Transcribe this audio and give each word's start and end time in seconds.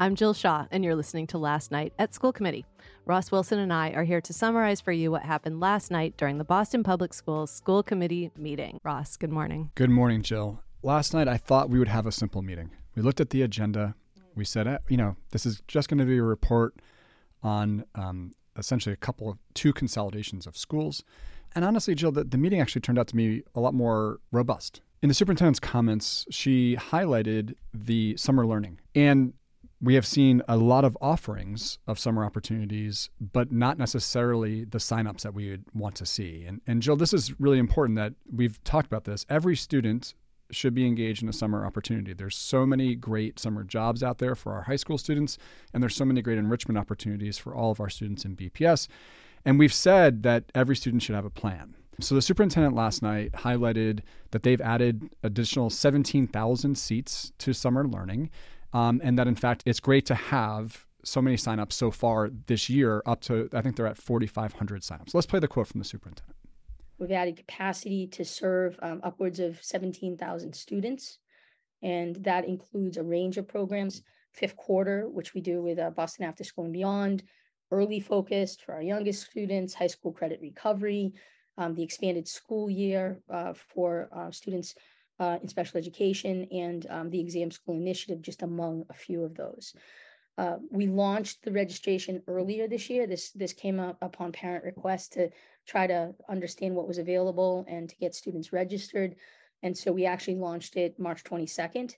I'm 0.00 0.14
Jill 0.14 0.32
Shah, 0.32 0.66
and 0.70 0.84
you're 0.84 0.94
listening 0.94 1.26
to 1.28 1.38
Last 1.38 1.72
Night 1.72 1.92
at 1.98 2.14
School 2.14 2.32
Committee. 2.32 2.64
Ross 3.04 3.32
Wilson 3.32 3.58
and 3.58 3.72
I 3.72 3.90
are 3.90 4.04
here 4.04 4.20
to 4.20 4.32
summarize 4.32 4.80
for 4.80 4.92
you 4.92 5.10
what 5.10 5.22
happened 5.22 5.58
last 5.58 5.90
night 5.90 6.16
during 6.16 6.38
the 6.38 6.44
Boston 6.44 6.84
Public 6.84 7.12
Schools 7.12 7.50
School 7.50 7.82
Committee 7.82 8.30
meeting. 8.38 8.78
Ross, 8.84 9.16
good 9.16 9.32
morning. 9.32 9.72
Good 9.74 9.90
morning, 9.90 10.22
Jill. 10.22 10.62
Last 10.84 11.14
night 11.14 11.26
I 11.26 11.36
thought 11.36 11.68
we 11.68 11.80
would 11.80 11.88
have 11.88 12.06
a 12.06 12.12
simple 12.12 12.42
meeting. 12.42 12.70
We 12.94 13.02
looked 13.02 13.20
at 13.20 13.30
the 13.30 13.42
agenda. 13.42 13.96
We 14.36 14.44
said, 14.44 14.68
eh, 14.68 14.78
you 14.88 14.96
know, 14.96 15.16
this 15.32 15.44
is 15.44 15.62
just 15.66 15.88
going 15.88 15.98
to 15.98 16.04
be 16.04 16.18
a 16.18 16.22
report 16.22 16.76
on 17.42 17.84
um, 17.96 18.30
essentially 18.56 18.92
a 18.92 18.96
couple 18.96 19.28
of 19.28 19.38
two 19.54 19.72
consolidations 19.72 20.46
of 20.46 20.56
schools. 20.56 21.02
And 21.56 21.64
honestly, 21.64 21.96
Jill, 21.96 22.12
the, 22.12 22.22
the 22.22 22.38
meeting 22.38 22.60
actually 22.60 22.82
turned 22.82 23.00
out 23.00 23.08
to 23.08 23.16
be 23.16 23.42
a 23.56 23.58
lot 23.58 23.74
more 23.74 24.20
robust. 24.30 24.80
In 25.02 25.08
the 25.08 25.14
superintendent's 25.14 25.60
comments, 25.60 26.24
she 26.30 26.76
highlighted 26.76 27.54
the 27.74 28.16
summer 28.16 28.46
learning. 28.46 28.78
And 28.94 29.32
we 29.80 29.94
have 29.94 30.06
seen 30.06 30.42
a 30.48 30.56
lot 30.56 30.84
of 30.84 30.98
offerings 31.00 31.78
of 31.86 31.98
summer 31.98 32.24
opportunities, 32.24 33.10
but 33.20 33.52
not 33.52 33.78
necessarily 33.78 34.64
the 34.64 34.78
signups 34.78 35.20
that 35.22 35.34
we 35.34 35.50
would 35.50 35.64
want 35.72 35.94
to 35.96 36.06
see. 36.06 36.44
And, 36.44 36.60
and 36.66 36.82
Jill, 36.82 36.96
this 36.96 37.12
is 37.12 37.38
really 37.38 37.58
important 37.58 37.96
that 37.96 38.14
we've 38.30 38.62
talked 38.64 38.86
about 38.86 39.04
this. 39.04 39.24
Every 39.28 39.54
student 39.54 40.14
should 40.50 40.74
be 40.74 40.86
engaged 40.86 41.22
in 41.22 41.28
a 41.28 41.32
summer 41.32 41.64
opportunity. 41.64 42.12
There's 42.12 42.36
so 42.36 42.66
many 42.66 42.94
great 42.94 43.38
summer 43.38 43.62
jobs 43.62 44.02
out 44.02 44.18
there 44.18 44.34
for 44.34 44.52
our 44.54 44.62
high 44.62 44.76
school 44.76 44.98
students, 44.98 45.38
and 45.72 45.82
there's 45.82 45.94
so 45.94 46.04
many 46.04 46.22
great 46.22 46.38
enrichment 46.38 46.78
opportunities 46.78 47.38
for 47.38 47.54
all 47.54 47.70
of 47.70 47.80
our 47.80 47.90
students 47.90 48.24
in 48.24 48.34
BPS. 48.34 48.88
And 49.44 49.58
we've 49.58 49.72
said 49.72 50.22
that 50.24 50.44
every 50.54 50.74
student 50.74 51.02
should 51.02 51.14
have 51.14 51.24
a 51.24 51.30
plan. 51.30 51.74
So 52.00 52.14
the 52.14 52.22
superintendent 52.22 52.74
last 52.74 53.02
night 53.02 53.32
highlighted 53.32 54.00
that 54.30 54.42
they've 54.42 54.60
added 54.60 55.10
additional 55.22 55.68
17,000 55.68 56.78
seats 56.78 57.32
to 57.38 57.52
summer 57.52 57.86
learning 57.86 58.30
um, 58.72 59.00
and 59.02 59.18
that 59.18 59.26
in 59.26 59.34
fact 59.34 59.62
it's 59.66 59.80
great 59.80 60.06
to 60.06 60.14
have 60.14 60.86
so 61.04 61.22
many 61.22 61.36
signups 61.36 61.72
so 61.72 61.90
far 61.90 62.30
this 62.46 62.68
year, 62.68 63.02
up 63.06 63.20
to 63.22 63.48
I 63.52 63.62
think 63.62 63.76
they're 63.76 63.86
at 63.86 63.96
4,500 63.96 64.82
signups. 64.82 65.14
Let's 65.14 65.26
play 65.26 65.38
the 65.38 65.48
quote 65.48 65.68
from 65.68 65.78
the 65.78 65.84
superintendent. 65.84 66.36
We've 66.98 67.12
added 67.12 67.36
capacity 67.36 68.08
to 68.08 68.24
serve 68.24 68.78
um, 68.82 69.00
upwards 69.04 69.38
of 69.38 69.62
17,000 69.62 70.52
students, 70.52 71.18
and 71.82 72.16
that 72.16 72.44
includes 72.44 72.96
a 72.96 73.02
range 73.02 73.36
of 73.36 73.46
programs. 73.46 74.02
Fifth 74.32 74.56
quarter, 74.56 75.08
which 75.08 75.34
we 75.34 75.40
do 75.40 75.62
with 75.62 75.78
uh, 75.78 75.90
Boston 75.90 76.24
After 76.24 76.44
School 76.44 76.64
and 76.64 76.72
Beyond, 76.72 77.22
early 77.70 78.00
focused 78.00 78.62
for 78.62 78.74
our 78.74 78.82
youngest 78.82 79.30
students, 79.30 79.74
high 79.74 79.86
school 79.86 80.12
credit 80.12 80.40
recovery, 80.40 81.12
um, 81.56 81.74
the 81.74 81.82
expanded 81.82 82.28
school 82.28 82.68
year 82.70 83.20
uh, 83.30 83.52
for 83.52 84.08
uh, 84.12 84.30
students 84.30 84.74
uh, 85.20 85.38
in 85.42 85.48
special 85.48 85.78
education 85.78 86.46
and 86.50 86.86
um, 86.90 87.10
the 87.10 87.20
exam 87.20 87.50
school 87.50 87.76
initiative, 87.76 88.22
just 88.22 88.42
among 88.42 88.84
a 88.90 88.94
few 88.94 89.24
of 89.24 89.34
those. 89.34 89.74
Uh, 90.36 90.56
we 90.70 90.86
launched 90.86 91.42
the 91.42 91.50
registration 91.50 92.22
earlier 92.28 92.68
this 92.68 92.88
year. 92.88 93.08
This 93.08 93.32
this 93.32 93.52
came 93.52 93.80
up 93.80 93.98
upon 94.00 94.30
parent 94.30 94.64
request 94.64 95.14
to 95.14 95.30
try 95.66 95.88
to 95.88 96.14
understand 96.28 96.74
what 96.74 96.86
was 96.86 96.98
available 96.98 97.64
and 97.68 97.88
to 97.88 97.96
get 97.96 98.14
students 98.14 98.52
registered. 98.52 99.16
And 99.64 99.76
so 99.76 99.90
we 99.90 100.06
actually 100.06 100.36
launched 100.36 100.76
it 100.76 100.98
March 101.00 101.24
22nd, 101.24 101.94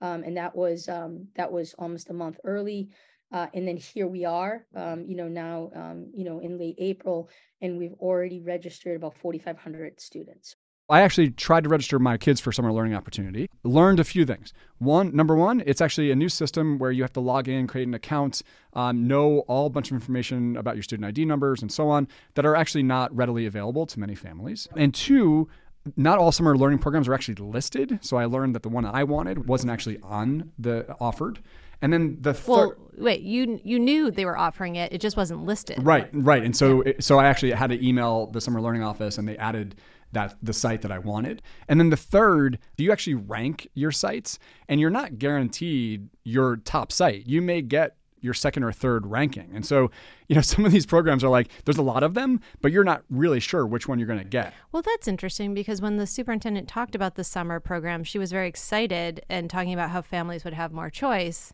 um, 0.00 0.24
and 0.24 0.36
that 0.36 0.56
was 0.56 0.88
um, 0.88 1.28
that 1.36 1.52
was 1.52 1.74
almost 1.78 2.10
a 2.10 2.14
month 2.14 2.40
early. 2.44 2.90
Uh, 3.32 3.46
and 3.54 3.66
then 3.66 3.76
here 3.76 4.06
we 4.06 4.24
are, 4.24 4.64
um, 4.76 5.04
you 5.08 5.16
know, 5.16 5.26
now, 5.26 5.70
um, 5.74 6.08
you 6.14 6.24
know, 6.24 6.38
in 6.40 6.58
late 6.58 6.76
April, 6.78 7.28
and 7.60 7.78
we've 7.78 7.94
already 7.94 8.40
registered 8.40 8.94
about 8.94 9.16
4,500 9.16 10.00
students. 10.00 10.54
I 10.88 11.00
actually 11.00 11.30
tried 11.30 11.64
to 11.64 11.70
register 11.70 11.98
my 11.98 12.18
kids 12.18 12.40
for 12.40 12.52
summer 12.52 12.70
learning 12.70 12.94
opportunity. 12.94 13.48
Learned 13.62 14.00
a 14.00 14.04
few 14.04 14.26
things. 14.26 14.52
One, 14.78 15.16
number 15.16 15.34
one, 15.34 15.62
it's 15.64 15.80
actually 15.80 16.10
a 16.10 16.14
new 16.14 16.28
system 16.28 16.78
where 16.78 16.90
you 16.90 17.02
have 17.02 17.12
to 17.14 17.20
log 17.20 17.48
in, 17.48 17.66
create 17.66 17.88
an 17.88 17.94
account, 17.94 18.42
um, 18.74 19.08
know 19.08 19.40
all 19.40 19.70
bunch 19.70 19.90
of 19.90 19.94
information 19.94 20.58
about 20.58 20.76
your 20.76 20.82
student 20.82 21.06
ID 21.06 21.24
numbers 21.24 21.62
and 21.62 21.72
so 21.72 21.88
on 21.88 22.06
that 22.34 22.44
are 22.44 22.54
actually 22.54 22.82
not 22.82 23.14
readily 23.16 23.46
available 23.46 23.86
to 23.86 23.98
many 23.98 24.14
families. 24.14 24.68
And 24.76 24.92
two, 24.92 25.48
not 25.96 26.18
all 26.18 26.32
summer 26.32 26.56
learning 26.56 26.80
programs 26.80 27.08
are 27.08 27.14
actually 27.14 27.36
listed. 27.36 27.98
So 28.02 28.18
I 28.18 28.26
learned 28.26 28.54
that 28.54 28.62
the 28.62 28.68
one 28.68 28.84
I 28.84 29.04
wanted 29.04 29.46
wasn't 29.46 29.72
actually 29.72 29.98
on 30.02 30.52
the 30.58 30.94
offered. 31.00 31.40
And 31.80 31.92
then 31.92 32.18
the 32.20 32.32
third. 32.32 32.46
Well, 32.48 32.74
wait, 32.96 33.20
you 33.20 33.60
you 33.62 33.78
knew 33.78 34.10
they 34.10 34.24
were 34.24 34.38
offering 34.38 34.76
it; 34.76 34.92
it 34.92 35.02
just 35.02 35.18
wasn't 35.18 35.44
listed. 35.44 35.84
Right, 35.84 36.08
right. 36.12 36.42
And 36.42 36.56
so, 36.56 36.82
yeah. 36.84 36.92
so 37.00 37.18
I 37.18 37.26
actually 37.26 37.52
had 37.52 37.68
to 37.70 37.86
email 37.86 38.28
the 38.28 38.40
summer 38.40 38.60
learning 38.60 38.82
office, 38.82 39.18
and 39.18 39.28
they 39.28 39.36
added 39.36 39.74
that 40.14 40.36
the 40.42 40.52
site 40.52 40.82
that 40.82 40.92
I 40.92 40.98
wanted. 40.98 41.42
And 41.68 41.78
then 41.78 41.90
the 41.90 41.96
third, 41.96 42.58
do 42.76 42.84
you 42.84 42.92
actually 42.92 43.14
rank 43.14 43.68
your 43.74 43.92
sites? 43.92 44.38
And 44.68 44.80
you're 44.80 44.90
not 44.90 45.18
guaranteed 45.18 46.08
your 46.24 46.56
top 46.56 46.92
site. 46.92 47.26
You 47.26 47.42
may 47.42 47.62
get 47.62 47.96
your 48.24 48.32
second 48.32 48.62
or 48.64 48.72
third 48.72 49.06
ranking. 49.06 49.50
And 49.54 49.66
so, 49.66 49.90
you 50.28 50.34
know, 50.34 50.40
some 50.40 50.64
of 50.64 50.72
these 50.72 50.86
programs 50.86 51.22
are 51.22 51.28
like, 51.28 51.48
there's 51.64 51.76
a 51.76 51.82
lot 51.82 52.02
of 52.02 52.14
them, 52.14 52.40
but 52.62 52.72
you're 52.72 52.82
not 52.82 53.04
really 53.10 53.38
sure 53.38 53.66
which 53.66 53.86
one 53.86 53.98
you're 53.98 54.08
going 54.08 54.18
to 54.18 54.24
get. 54.24 54.54
Well, 54.72 54.82
that's 54.82 55.06
interesting 55.06 55.52
because 55.52 55.82
when 55.82 55.98
the 55.98 56.06
superintendent 56.06 56.66
talked 56.66 56.94
about 56.94 57.16
the 57.16 57.24
summer 57.24 57.60
program, 57.60 58.02
she 58.02 58.18
was 58.18 58.32
very 58.32 58.48
excited 58.48 59.24
and 59.28 59.50
talking 59.50 59.74
about 59.74 59.90
how 59.90 60.00
families 60.00 60.42
would 60.42 60.54
have 60.54 60.72
more 60.72 60.88
choice. 60.88 61.52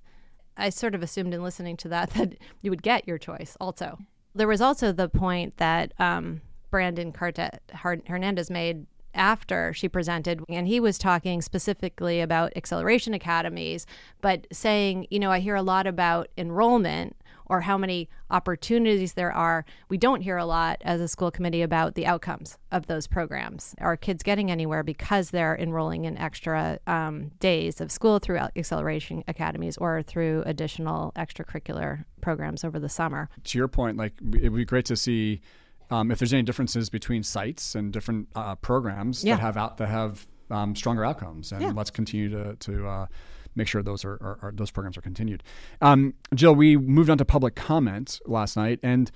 I 0.57 0.71
sort 0.71 0.95
of 0.95 1.03
assumed 1.03 1.35
in 1.35 1.43
listening 1.43 1.77
to 1.79 1.89
that 1.89 2.11
that 2.15 2.35
you 2.63 2.71
would 2.71 2.83
get 2.83 3.07
your 3.07 3.19
choice 3.19 3.57
also. 3.61 3.99
There 4.33 4.49
was 4.49 4.61
also 4.61 4.93
the 4.93 5.09
point 5.09 5.57
that 5.57 5.93
um, 5.99 6.41
Brandon 6.71 7.13
Cardet 7.13 7.61
Hernandez 7.73 8.51
made 8.51 8.87
after 9.13 9.73
she 9.73 9.89
presented 9.89 10.41
and 10.49 10.69
he 10.69 10.79
was 10.79 10.97
talking 10.97 11.43
specifically 11.43 12.21
about 12.21 12.53
acceleration 12.55 13.13
academies 13.13 13.85
but 14.21 14.47
saying 14.53 15.05
you 15.11 15.19
know 15.19 15.33
i 15.33 15.41
hear 15.41 15.57
a 15.57 15.63
lot 15.63 15.85
about 15.85 16.29
enrollment 16.39 17.17
or 17.51 17.63
how 17.63 17.77
many 17.77 18.09
opportunities 18.31 19.15
there 19.15 19.33
are. 19.33 19.65
We 19.89 19.99
don't 19.99 20.21
hear 20.21 20.37
a 20.37 20.47
lot 20.47 20.81
as 20.83 21.01
a 21.01 21.09
school 21.09 21.33
committee 21.33 21.63
about 21.63 21.97
the 21.97 22.07
outcomes 22.07 22.57
of 22.71 22.87
those 22.87 23.09
programs. 23.09 23.75
Are 23.81 23.97
kids 23.97 24.23
getting 24.23 24.53
anywhere 24.53 24.85
because 24.85 25.31
they're 25.31 25.57
enrolling 25.59 26.05
in 26.05 26.17
extra 26.17 26.79
um, 26.87 27.33
days 27.41 27.81
of 27.81 27.91
school 27.91 28.21
through 28.21 28.39
acceleration 28.55 29.25
academies 29.27 29.77
or 29.79 30.01
through 30.01 30.45
additional 30.47 31.13
extracurricular 31.17 32.05
programs 32.21 32.63
over 32.63 32.79
the 32.79 32.89
summer? 32.89 33.29
To 33.43 33.59
your 33.59 33.69
point 33.69 33.97
like 33.97 34.13
it 34.21 34.51
would 34.51 34.59
be 34.59 34.65
great 34.65 34.85
to 34.87 34.97
see 34.97 35.41
um, 35.91 36.11
if 36.11 36.19
there's 36.19 36.33
any 36.33 36.43
differences 36.43 36.89
between 36.89 37.23
sites 37.23 37.75
and 37.75 37.93
different 37.93 38.29
uh, 38.35 38.55
programs 38.57 39.25
yeah. 39.25 39.37
that 39.37 39.41
have 39.43 39.57
out 39.57 39.77
that 39.79 39.89
have 39.89 40.27
um, 40.51 40.75
stronger 40.75 41.05
outcomes, 41.05 41.53
and 41.53 41.63
yeah. 41.63 41.73
let's 41.75 41.91
continue 41.91 42.29
to 42.29 42.57
to 42.57 42.87
uh, 42.87 43.07
make 43.55 43.69
sure 43.69 43.83
those 43.83 44.05
are, 44.05 44.15
are, 44.15 44.39
are, 44.43 44.53
those 44.53 44.71
programs 44.71 44.97
are 44.97 45.03
continued. 45.03 45.43
Um, 45.81 46.15
Jill, 46.35 46.55
we 46.55 46.77
moved 46.77 47.11
on 47.11 47.19
to 47.19 47.25
public 47.25 47.55
comment 47.57 48.21
last 48.27 48.57
night, 48.57 48.79
and 48.83 49.11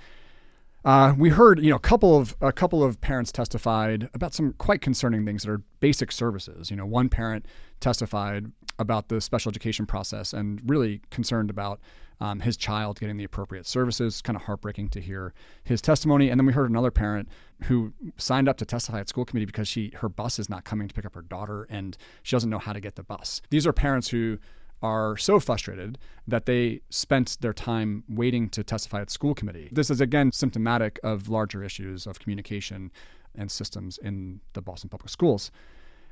uh, 0.85 1.15
we 1.17 1.31
heard 1.31 1.61
you 1.61 1.71
know 1.71 1.77
a 1.77 1.81
couple 1.81 2.19
of 2.19 2.37
a 2.41 2.53
couple 2.53 2.83
of 2.83 3.01
parents 3.01 3.33
testified 3.33 4.09
about 4.15 4.35
some 4.35 4.53
quite 4.55 4.81
concerning 4.81 5.25
things 5.25 5.45
that 5.45 5.51
are 5.51 5.63
basic 5.81 6.13
services. 6.13 6.71
You 6.71 6.77
know, 6.77 6.87
one 6.87 7.09
parent 7.09 7.47
testified 7.81 8.51
about 8.79 9.09
the 9.09 9.21
special 9.21 9.51
education 9.51 9.87
process 9.87 10.33
and 10.33 10.61
really 10.67 11.01
concerned 11.11 11.51
about 11.51 11.81
um, 12.21 12.41
his 12.41 12.57
child 12.57 13.01
getting 13.01 13.17
the 13.17 13.25
appropriate 13.25 13.67
services. 13.67 14.23
Kind 14.23 14.37
of 14.37 14.43
heartbreaking 14.43 14.91
to 14.91 15.01
hear 15.01 15.35
his 15.65 15.81
testimony. 15.81 16.31
And 16.31 16.39
then 16.39 16.47
we 16.47 16.53
heard 16.53 16.71
another 16.71 16.91
parent 16.91 17.29
who 17.65 17.93
signed 18.17 18.49
up 18.49 18.57
to 18.59 18.65
testify 18.65 19.01
at 19.01 19.09
school 19.09 19.25
committee 19.25 19.47
because 19.47 19.69
she 19.69 19.93
her 19.97 20.09
bus 20.09 20.39
is 20.39 20.49
not 20.49 20.65
coming 20.65 20.89
to 20.89 20.95
pick 20.95 21.05
up 21.05 21.15
her 21.15 21.23
daughter 21.23 21.67
and 21.71 21.97
she 22.23 22.37
doesn't 22.37 22.51
know 22.51 22.59
how 22.59 22.73
to 22.73 22.81
get 22.81 22.97
the 22.97 23.03
bus. 23.03 23.41
These 23.51 23.67
are 23.67 23.73
parents 23.73 24.09
who 24.09 24.39
are 24.83 25.17
so 25.17 25.41
frustrated 25.41 25.97
that 26.29 26.47
they 26.47 26.81
spent 26.91 27.39
their 27.41 27.55
time 27.55 28.05
waiting 28.09 28.51
to 28.51 28.63
testify 28.63 29.01
at 29.01 29.11
school 29.11 29.35
committee. 29.35 29.69
This 29.73 29.91
is 29.91 30.01
again 30.01 30.31
symptomatic 30.33 31.01
of 31.03 31.29
larger 31.29 31.65
issues 31.65 32.07
of 32.07 32.19
communication 32.19 32.93
and 33.35 33.51
systems 33.51 33.99
in 33.99 34.41
the 34.53 34.61
Boston 34.61 34.91
Public 34.91 35.09
Schools. 35.09 35.51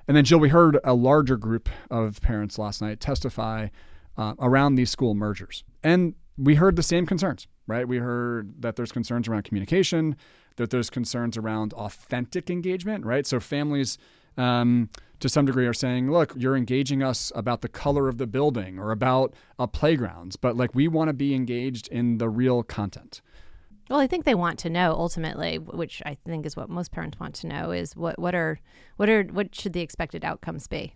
And 0.09 0.17
then, 0.17 0.25
Jill, 0.25 0.41
we 0.41 0.49
heard 0.49 0.79
a 0.85 0.95
larger 0.95 1.37
group 1.37 1.69
of 1.91 2.21
parents 2.23 2.59
last 2.59 2.83
night 2.83 2.99
testify 2.99 3.69
uh, 4.17 4.35
around 4.39 4.75
these 4.75 4.91
school 4.91 5.15
mergers. 5.15 5.65
And 5.83 6.15
we 6.37 6.55
heard 6.55 6.77
the 6.77 6.83
same 6.83 7.07
concerns, 7.07 7.47
right? 7.67 7.87
We 7.87 7.99
heard 7.99 8.63
that 8.63 8.77
there's 8.77 8.93
concerns 8.93 9.29
around 9.29 9.45
communication, 9.45 10.17
that 10.57 10.71
there's 10.71 10.91
concerns 10.91 11.37
around 11.37 11.73
authentic 11.75 12.51
engagement, 12.51 13.05
right? 13.05 13.27
So 13.27 13.41
families, 13.41 13.99
um, 14.37 14.91
to 15.21 15.29
some 15.29 15.47
degree, 15.47 15.67
are 15.67 15.75
saying, 15.75 16.11
look, 16.11 16.33
you're 16.37 16.57
engaging 16.57 17.03
us 17.03 17.33
about 17.35 17.63
the 17.63 17.69
color 17.69 18.09
of 18.09 18.19
the 18.19 18.27
building 18.27 18.79
or 18.79 18.91
about 18.91 19.35
a 19.59 19.67
playgrounds, 19.67 20.37
but 20.37 20.57
like 20.57 20.75
we 20.75 20.89
want 20.89 21.09
to 21.09 21.15
be 21.15 21.35
engaged 21.35 21.89
in 21.89 22.19
the 22.19 22.29
real 22.29 22.63
content. 22.63 23.21
Well, 23.91 24.01
I 24.01 24.07
think 24.07 24.25
they 24.25 24.35
want 24.35 24.59
to 24.61 24.71
know 24.71 24.93
ultimately, 24.93 25.59
which 25.59 26.03
I 26.07 26.17
think 26.25 26.47
is 26.47 26.57
what 26.57 26.71
most 26.71 26.93
parents 26.93 27.21
want 27.21 27.35
to 27.37 27.47
know, 27.47 27.73
is 27.73 27.95
what 27.95 28.19
what 28.19 28.35
are 28.35 28.59
what 28.97 29.11
are 29.11 29.25
what 29.25 29.55
should 29.55 29.75
the 29.75 29.81
expected 29.81 30.25
outcomes 30.25 30.67
be? 30.67 30.95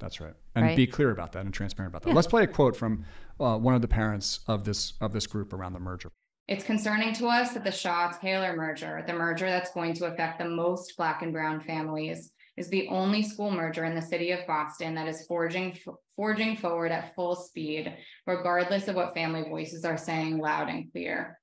That's 0.00 0.20
right, 0.20 0.34
and 0.54 0.64
right? 0.64 0.76
be 0.76 0.86
clear 0.86 1.10
about 1.10 1.32
that 1.32 1.44
and 1.44 1.54
transparent 1.54 1.92
about 1.92 2.02
that. 2.02 2.10
Yeah. 2.10 2.14
Let's 2.16 2.26
play 2.26 2.42
a 2.42 2.46
quote 2.46 2.76
from 2.76 3.04
uh, 3.38 3.56
one 3.58 3.74
of 3.74 3.82
the 3.82 3.88
parents 3.88 4.40
of 4.48 4.64
this 4.64 4.94
of 5.00 5.12
this 5.12 5.26
group 5.26 5.52
around 5.52 5.74
the 5.74 5.80
merger. 5.80 6.10
It's 6.48 6.64
concerning 6.64 7.12
to 7.14 7.28
us 7.28 7.52
that 7.52 7.62
the 7.62 7.70
Shaw 7.70 8.10
Taylor 8.10 8.56
merger, 8.56 9.04
the 9.06 9.12
merger 9.12 9.46
that's 9.46 9.72
going 9.72 9.94
to 9.94 10.06
affect 10.06 10.40
the 10.40 10.48
most 10.48 10.96
Black 10.96 11.22
and 11.22 11.32
Brown 11.32 11.60
families, 11.60 12.32
is 12.56 12.68
the 12.68 12.88
only 12.88 13.22
school 13.22 13.52
merger 13.52 13.84
in 13.84 13.94
the 13.94 14.02
city 14.02 14.32
of 14.32 14.46
Boston 14.46 14.94
that 14.96 15.06
is 15.06 15.26
forging 15.26 15.78
forging 16.16 16.56
forward 16.56 16.90
at 16.90 17.14
full 17.14 17.36
speed, 17.36 17.94
regardless 18.26 18.88
of 18.88 18.96
what 18.96 19.14
family 19.14 19.44
voices 19.48 19.84
are 19.84 19.96
saying 19.96 20.38
loud 20.38 20.68
and 20.68 20.90
clear. 20.90 21.38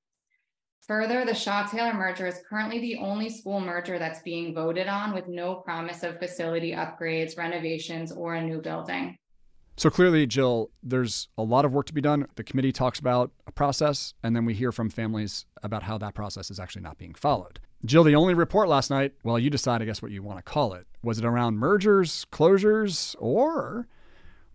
Further, 0.86 1.24
the 1.26 1.34
Shaw 1.34 1.66
Taylor 1.66 1.92
merger 1.92 2.26
is 2.26 2.40
currently 2.48 2.78
the 2.78 2.96
only 2.96 3.28
school 3.28 3.60
merger 3.60 3.98
that's 3.98 4.22
being 4.22 4.54
voted 4.54 4.88
on 4.88 5.12
with 5.12 5.28
no 5.28 5.56
promise 5.56 6.02
of 6.02 6.18
facility 6.18 6.72
upgrades, 6.72 7.36
renovations, 7.36 8.10
or 8.10 8.34
a 8.34 8.42
new 8.42 8.60
building. 8.60 9.18
So 9.76 9.90
clearly, 9.90 10.26
Jill, 10.26 10.70
there's 10.82 11.28
a 11.38 11.42
lot 11.42 11.64
of 11.64 11.72
work 11.72 11.86
to 11.86 11.92
be 11.92 12.00
done. 12.00 12.26
The 12.34 12.42
committee 12.42 12.72
talks 12.72 12.98
about 12.98 13.30
a 13.46 13.52
process, 13.52 14.14
and 14.24 14.34
then 14.34 14.44
we 14.44 14.54
hear 14.54 14.72
from 14.72 14.90
families 14.90 15.46
about 15.62 15.84
how 15.84 15.98
that 15.98 16.14
process 16.14 16.50
is 16.50 16.58
actually 16.58 16.82
not 16.82 16.98
being 16.98 17.14
followed. 17.14 17.60
Jill, 17.84 18.02
the 18.02 18.16
only 18.16 18.34
report 18.34 18.68
last 18.68 18.90
night, 18.90 19.12
well, 19.22 19.38
you 19.38 19.50
decide, 19.50 19.80
I 19.80 19.84
guess, 19.84 20.02
what 20.02 20.10
you 20.10 20.20
want 20.20 20.38
to 20.38 20.42
call 20.42 20.72
it. 20.72 20.86
Was 21.02 21.20
it 21.20 21.24
around 21.24 21.58
mergers, 21.58 22.26
closures, 22.32 23.14
or 23.20 23.86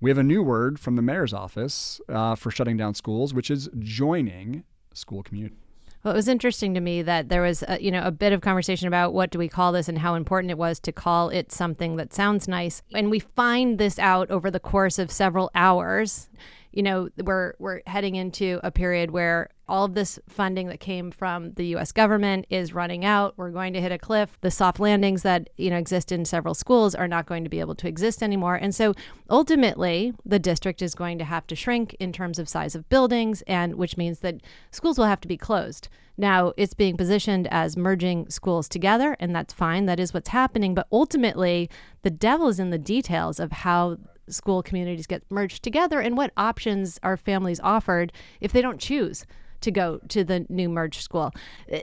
we 0.01 0.09
have 0.09 0.17
a 0.17 0.23
new 0.23 0.43
word 0.43 0.77
from 0.77 0.97
the 0.97 1.01
mayor's 1.01 1.33
office 1.33 2.01
uh, 2.09 2.35
for 2.35 2.51
shutting 2.51 2.75
down 2.75 2.93
schools, 2.93 3.33
which 3.33 3.49
is 3.49 3.69
joining 3.79 4.65
school 4.93 5.23
community? 5.23 5.62
Well, 6.03 6.13
it 6.13 6.17
was 6.17 6.27
interesting 6.27 6.73
to 6.73 6.81
me 6.81 7.01
that 7.01 7.29
there 7.29 7.41
was, 7.41 7.63
a, 7.65 7.81
you 7.81 7.89
know, 7.89 8.03
a 8.03 8.11
bit 8.11 8.33
of 8.33 8.41
conversation 8.41 8.89
about 8.89 9.13
what 9.13 9.31
do 9.31 9.39
we 9.39 9.47
call 9.47 9.71
this 9.71 9.87
and 9.87 9.99
how 9.99 10.15
important 10.15 10.51
it 10.51 10.57
was 10.57 10.79
to 10.81 10.91
call 10.91 11.29
it 11.29 11.51
something 11.51 11.95
that 11.95 12.13
sounds 12.13 12.45
nice. 12.45 12.81
And 12.93 13.09
we 13.09 13.19
find 13.19 13.77
this 13.77 13.97
out 13.97 14.29
over 14.29 14.51
the 14.51 14.59
course 14.59 14.99
of 14.99 15.11
several 15.11 15.49
hours 15.55 16.29
you 16.73 16.83
know, 16.83 17.09
we're 17.23 17.53
we're 17.59 17.81
heading 17.85 18.15
into 18.15 18.59
a 18.63 18.71
period 18.71 19.11
where 19.11 19.49
all 19.67 19.85
of 19.85 19.93
this 19.93 20.19
funding 20.27 20.67
that 20.67 20.79
came 20.79 21.11
from 21.11 21.53
the 21.53 21.67
US 21.75 21.91
government 21.91 22.45
is 22.49 22.73
running 22.73 23.05
out. 23.05 23.33
We're 23.37 23.51
going 23.51 23.73
to 23.73 23.81
hit 23.81 23.91
a 23.91 23.97
cliff. 23.97 24.37
The 24.41 24.51
soft 24.51 24.79
landings 24.79 25.21
that, 25.21 25.49
you 25.55 25.69
know, 25.69 25.77
exist 25.77 26.11
in 26.11 26.25
several 26.25 26.53
schools 26.53 26.95
are 26.95 27.07
not 27.07 27.27
going 27.27 27.43
to 27.43 27.49
be 27.49 27.59
able 27.59 27.75
to 27.75 27.87
exist 27.87 28.21
anymore. 28.21 28.55
And 28.55 28.75
so 28.75 28.93
ultimately, 29.29 30.13
the 30.25 30.39
district 30.39 30.81
is 30.81 30.95
going 30.95 31.17
to 31.19 31.23
have 31.23 31.47
to 31.47 31.55
shrink 31.55 31.95
in 31.99 32.11
terms 32.11 32.39
of 32.39 32.49
size 32.49 32.75
of 32.75 32.89
buildings 32.89 33.41
and 33.47 33.75
which 33.75 33.95
means 33.95 34.19
that 34.19 34.41
schools 34.71 34.97
will 34.97 35.05
have 35.05 35.21
to 35.21 35.27
be 35.27 35.37
closed. 35.37 35.87
Now, 36.17 36.53
it's 36.57 36.75
being 36.75 36.95
positioned 36.95 37.47
as 37.49 37.75
merging 37.75 38.29
schools 38.29 38.69
together, 38.69 39.15
and 39.19 39.35
that's 39.35 39.53
fine. 39.53 39.87
That 39.87 39.99
is 39.99 40.13
what's 40.13 40.29
happening. 40.29 40.75
But 40.75 40.87
ultimately, 40.91 41.71
the 42.03 42.11
devil 42.11 42.49
is 42.49 42.59
in 42.59 42.69
the 42.69 42.77
details 42.77 43.39
of 43.39 43.51
how 43.51 43.97
school 44.27 44.63
communities 44.63 45.07
get 45.07 45.23
merged 45.29 45.63
together 45.63 45.99
and 45.99 46.17
what 46.17 46.31
options 46.37 46.99
are 47.03 47.17
families 47.17 47.59
offered 47.63 48.11
if 48.41 48.51
they 48.51 48.61
don't 48.61 48.79
choose 48.79 49.25
to 49.63 49.71
go 49.71 49.99
to 50.09 50.23
the 50.23 50.45
new 50.49 50.69
merged 50.69 51.01
school. 51.01 51.33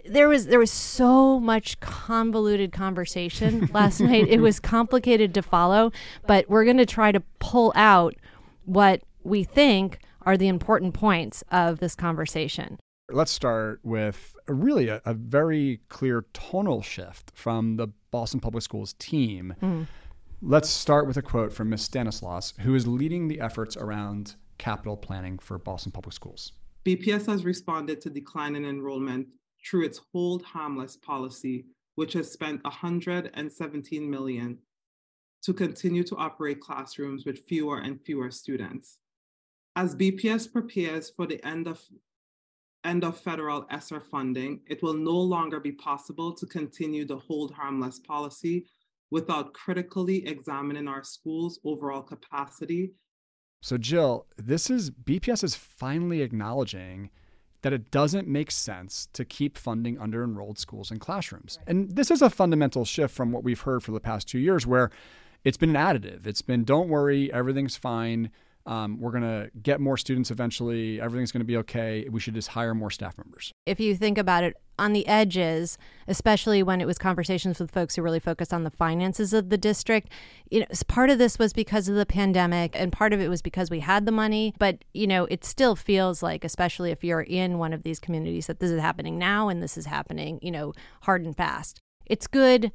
There 0.05 0.29
was 0.29 0.47
there 0.47 0.59
was 0.59 0.71
so 0.71 1.41
much 1.41 1.81
convoluted 1.81 2.73
conversation 2.73 3.69
last 3.75 4.01
night. 4.01 4.29
It 4.29 4.41
was 4.41 4.61
complicated 4.61 5.35
to 5.35 5.43
follow, 5.43 5.91
but 6.27 6.49
we're 6.49 6.65
going 6.65 6.77
to 6.77 6.87
try 6.87 7.11
to 7.11 7.21
pull 7.39 7.73
out 7.75 8.15
what 8.65 9.03
we 9.25 9.43
think 9.45 9.99
are 10.23 10.37
the 10.37 10.49
important 10.49 10.95
points 10.95 11.43
of 11.51 11.81
this 11.81 11.95
conversation. 11.95 12.79
Let's 13.11 13.33
start 13.33 13.81
with 13.83 14.37
really 14.47 14.89
a, 14.89 15.01
a 15.05 15.15
very 15.15 15.81
clear 15.89 16.27
tonal 16.33 16.83
shift 16.83 17.33
from 17.35 17.77
the 17.77 17.89
Boston 18.11 18.41
Public 18.41 18.63
Schools 18.63 18.95
team. 18.99 19.55
Mm 19.61 19.87
Let's 20.43 20.71
start 20.71 21.07
with 21.07 21.19
a 21.19 21.23
quote 21.23 21.53
from 21.53 21.69
Ms. 21.69 21.83
Stanislaus, 21.83 22.55
who 22.61 22.75
is 22.75 22.87
leading 22.87 23.29
the 23.29 23.43
efforts 23.43 23.77
around 23.77 24.37
capital 24.57 24.97
planning 24.97 25.39
for 25.39 25.59
Boston 25.59 25.93
Public 25.93 26.15
Schools. 26.15 26.53
BPS 26.87 27.27
has 27.27 27.45
responded 27.45 28.01
to 28.01 28.09
decline 28.09 28.57
in 28.57 28.65
enrollment 28.65 29.27
through 29.63 29.85
its 29.85 30.01
hold 30.15 30.43
harmless 30.43 30.97
policy, 30.97 31.67
which 31.97 32.15
has 32.15 32.33
spent 32.33 32.65
117 32.65 34.11
million 34.11 34.57
to 35.43 35.53
continue 35.53 36.03
to 36.05 36.17
operate 36.17 36.63
classrooms 36.63 37.27
with 37.27 37.41
fewer 37.41 37.81
and 37.81 38.01
fewer 38.01 38.31
students. 38.31 38.97
As 39.77 39.95
BPS 39.95 40.51
prepares 40.51 41.11
for 41.11 41.27
the 41.27 41.45
end 41.47 41.69
of 41.69 41.83
end 42.83 43.05
of 43.05 43.21
federal 43.21 43.67
ESSER 43.69 44.01
funding, 44.01 44.61
it 44.67 44.83
will 44.83 44.95
no 44.95 45.19
longer 45.19 45.61
be 45.61 45.73
possible 45.73 46.33
to 46.33 46.47
continue 46.47 47.05
the 47.05 47.19
hold 47.19 47.53
harmless 47.53 47.99
policy 47.99 48.65
without 49.11 49.53
critically 49.53 50.27
examining 50.27 50.89
our 50.89 51.03
school's 51.03 51.59
overall 51.65 52.03
capacity. 52.03 52.93
So, 53.63 53.77
Jill, 53.77 54.27
this 54.37 54.71
is 54.71 54.91
BPS 54.91 55.45
is 55.45 55.55
finally 55.55 56.23
acknowledging 56.23 57.11
that 57.63 57.73
it 57.73 57.91
doesn't 57.91 58.27
make 58.27 58.51
sense 58.51 59.09
to 59.13 59.25
keep 59.25 59.59
funding 59.59 59.99
under 59.99 60.25
enrolled 60.25 60.59
schools 60.59 60.91
and 60.91 60.99
classrooms. 60.99 61.59
And 61.67 61.95
this 61.95 62.11
is 62.11 62.23
a 62.23 62.31
fundamental 62.31 62.87
shift 62.87 63.15
from 63.15 63.33
what 63.33 63.45
we've 63.45 63.61
heard 63.61 63.83
for 63.83 63.93
the 63.93 64.01
past 64.01 64.29
two 64.29 64.39
years, 64.39 64.67
where 64.67 64.91
it's 65.45 65.59
been 65.59 65.77
an 65.77 65.77
additive. 65.77 66.27
It's 66.27 66.43
been, 66.43 66.65
don't 66.65 66.89
worry, 66.89 67.31
everything's 67.33 67.77
fine. 67.77 68.31
Um, 68.67 68.99
we're 69.01 69.11
going 69.11 69.23
to 69.23 69.51
get 69.63 69.81
more 69.81 69.97
students 69.97 70.31
eventually. 70.31 71.01
Everything's 71.01 71.33
going 71.33 71.41
to 71.41 71.47
be 71.47 71.57
okay. 71.59 72.07
We 72.11 72.21
should 72.21 72.35
just 72.35 72.49
hire 72.49 72.75
more 72.75 72.91
staff 72.91 73.17
members. 73.19 73.53
If 73.67 73.81
you 73.81 73.95
think 73.95 74.19
about 74.19 74.45
it 74.45 74.55
on 74.81 74.93
the 74.93 75.07
edges, 75.07 75.79
especially 76.09 76.63
when 76.63 76.81
it 76.81 76.87
was 76.87 76.99
conversations 76.99 77.61
with 77.61 77.71
folks 77.71 77.95
who 77.95 78.03
really 78.03 78.19
focused 78.19 78.53
on 78.53 78.65
the 78.65 78.71
finances 78.71 79.33
of 79.33 79.51
the 79.51 79.59
district, 79.59 80.11
you 80.51 80.61
know, 80.61 80.67
part 80.89 81.11
of 81.11 81.19
this 81.19 81.39
was 81.39 81.53
because 81.53 81.89
of 81.89 81.95
the 81.95 82.07
pandemic 82.07 82.75
and 82.75 82.91
part 82.91 83.13
of 83.13 83.21
it 83.21 83.29
was 83.29 83.43
because 83.43 83.71
we 83.71 83.81
had 83.81 84.07
the 84.07 84.13
money. 84.13 84.55
But, 84.59 84.85
you 84.95 85.07
know, 85.07 85.27
it 85.27 85.45
still 85.45 85.77
feels 85.77 86.23
like, 86.23 86.45
especially 86.45 86.91
if 86.91 87.05
you're 87.05 87.21
in 87.21 87.59
one 87.59 87.73
of 87.73 87.83
these 87.83 88.01
communities, 88.01 88.47
that 88.47 88.59
this 88.59 88.71
is 88.71 88.81
happening 88.81 89.19
now 89.19 89.49
and 89.49 89.63
this 89.63 89.77
is 89.77 89.87
happening, 89.87 90.41
you 90.43 90.51
know, 90.51 90.73
hard 91.03 91.25
and 91.25 91.37
fast. 91.37 91.81
It's 92.07 92.27
good 92.27 92.73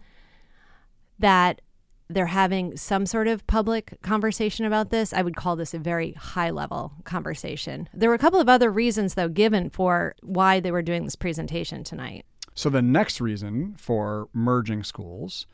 that 1.20 1.62
they're 2.10 2.28
having 2.28 2.78
some 2.78 3.06
sort 3.06 3.28
of 3.28 3.46
public 3.48 4.00
conversation 4.02 4.66
about 4.66 4.90
this. 4.90 5.14
I 5.14 5.22
would 5.22 5.36
call 5.36 5.56
this 5.56 5.74
a 5.74 5.80
very 5.80 6.12
high 6.14 6.52
level 6.52 6.94
conversation. 7.04 7.90
There 7.94 8.10
were 8.10 8.16
a 8.16 8.20
couple 8.20 8.40
of 8.40 8.50
other 8.50 8.72
reasons, 8.72 9.16
though, 9.16 9.30
given 9.30 9.70
for 9.70 10.16
why 10.22 10.60
they 10.60 10.72
were 10.72 10.82
doing 10.82 11.06
this 11.06 11.16
presentation 11.16 11.84
tonight. 11.84 12.26
So, 12.54 12.70
the 12.70 12.82
next 12.82 13.20
reason 13.20 13.76
for 13.78 14.30
merging 14.34 14.84
schools 14.84 15.46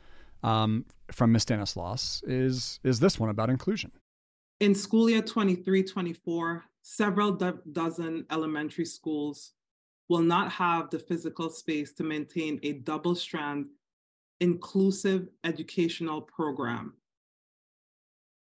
um, 0.42 0.84
from 1.10 1.32
Ms. 1.32 1.42
Stanislaus 1.42 2.22
is, 2.26 2.78
is 2.84 3.00
this 3.00 3.18
one 3.18 3.30
about 3.30 3.50
inclusion. 3.50 3.90
In 4.60 4.74
school 4.74 5.10
year 5.10 5.22
23 5.22 5.82
24, 5.82 6.64
several 6.82 7.32
do- 7.32 7.58
dozen 7.72 8.26
elementary 8.30 8.84
schools 8.84 9.52
will 10.08 10.20
not 10.22 10.52
have 10.52 10.90
the 10.90 10.98
physical 10.98 11.48
space 11.48 11.92
to 11.94 12.04
maintain 12.04 12.60
a 12.62 12.74
double 12.74 13.14
strand 13.14 13.66
inclusive 14.42 15.28
educational 15.44 16.20
program, 16.20 16.94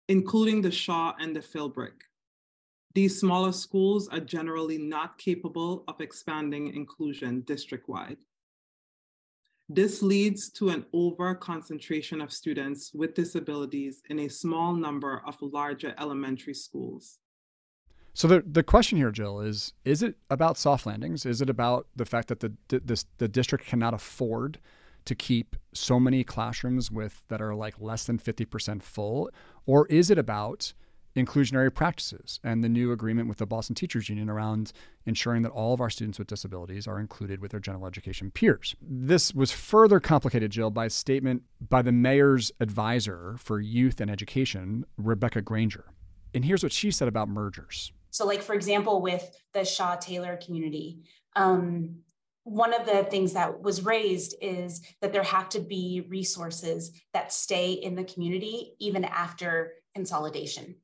including 0.09 0.61
the 0.61 0.71
Shaw 0.73 1.15
and 1.21 1.37
the 1.37 1.41
Philbrick. 1.41 2.01
These 2.95 3.21
smaller 3.21 3.53
schools 3.53 4.09
are 4.09 4.19
generally 4.19 4.77
not 4.77 5.19
capable 5.19 5.85
of 5.87 6.01
expanding 6.01 6.75
inclusion 6.75 7.43
district-wide. 7.43 8.17
This 9.69 10.03
leads 10.03 10.51
to 10.59 10.71
an 10.71 10.85
over 10.93 11.33
concentration 11.37 12.21
of 12.21 12.33
students 12.33 12.93
with 12.93 13.15
disabilities 13.15 14.03
in 14.11 14.19
a 14.19 14.29
small 14.29 14.75
number 14.75 15.23
of 15.25 15.37
larger 15.41 15.95
elementary 15.99 16.55
schools. 16.55 17.21
So 18.15 18.27
the 18.29 18.45
the 18.45 18.63
question 18.65 18.99
here, 18.99 19.13
Jill, 19.13 19.41
is 19.41 19.73
is 19.85 20.03
it 20.03 20.17
about 20.29 20.59
soft 20.59 20.87
landings? 20.87 21.25
Is 21.25 21.41
it 21.41 21.49
about 21.49 21.87
the 21.95 22.05
fact 22.05 22.29
that 22.29 22.41
the 22.41 22.53
the, 22.69 23.05
the 23.19 23.29
district 23.29 23.65
cannot 23.65 23.95
afford 23.95 24.59
to 25.05 25.15
keep 25.15 25.57
so 25.73 26.01
many 26.01 26.25
classrooms 26.25 26.91
with 26.91 27.23
that 27.29 27.41
are 27.41 27.55
like 27.55 27.81
less 27.81 28.05
than 28.05 28.19
50% 28.19 28.83
full 28.83 29.31
or 29.67 29.87
is 29.89 30.11
it 30.11 30.19
about 30.19 30.73
inclusionary 31.17 31.73
practices 31.73 32.41
and 32.43 32.65
the 32.65 32.69
new 32.69 32.91
agreement 32.93 33.29
with 33.29 33.39
the 33.39 33.47
Boston 33.47 33.75
Teachers 33.75 34.09
Union 34.09 34.29
around 34.29 34.73
ensuring 35.07 35.43
that 35.43 35.51
all 35.51 35.73
of 35.73 35.81
our 35.81 35.91
students 35.91 36.19
with 36.19 36.29
disabilities 36.29 36.87
are 36.87 36.99
included 36.99 37.41
with 37.41 37.53
their 37.53 37.61
general 37.61 37.87
education 37.87 38.31
peers. 38.31 38.75
This 38.83 39.33
was 39.33 39.53
further 39.53 40.01
complicated, 40.01 40.51
Jill, 40.51 40.71
by 40.71 40.87
a 40.87 40.91
statement 40.91 41.43
by 41.69 41.83
the 41.83 41.93
mayor's 41.93 42.51
advisor 42.61 43.37
for 43.39 43.61
youth 43.61 44.01
and 44.01 44.11
education, 44.11 44.85
Rebecca 44.97 45.41
Granger. 45.41 45.85
And 46.35 46.45
here's 46.45 46.63
what 46.63 46.73
she 46.73 46.91
said 46.91 47.07
about 47.07 47.29
mergers. 47.29 47.93
So, 48.11 48.27
like, 48.27 48.43
for 48.43 48.55
example, 48.55 49.01
with 49.01 49.37
the 49.53 49.65
Shaw 49.65 49.97
Taylor 49.97 50.37
community, 50.45 51.01
um, 51.37 51.97
one 52.45 52.75
of 52.75 52.87
the 52.87 53.05
things 53.05 53.33
that 53.33 53.63
was 53.63 53.85
raised 53.85 54.37
is 54.41 54.83
that 55.01 55.13
there 55.13 55.23
have 55.23 55.49
to 55.51 55.61
be 55.61 56.07
resources 56.09 56.93
that 57.15 57.33
stay 57.33 57.73
in 57.73 57.95
the 57.95 58.05
community 58.05 58.75
even 58.79 59.05
after 59.05 59.73
consolidation. 59.95 60.77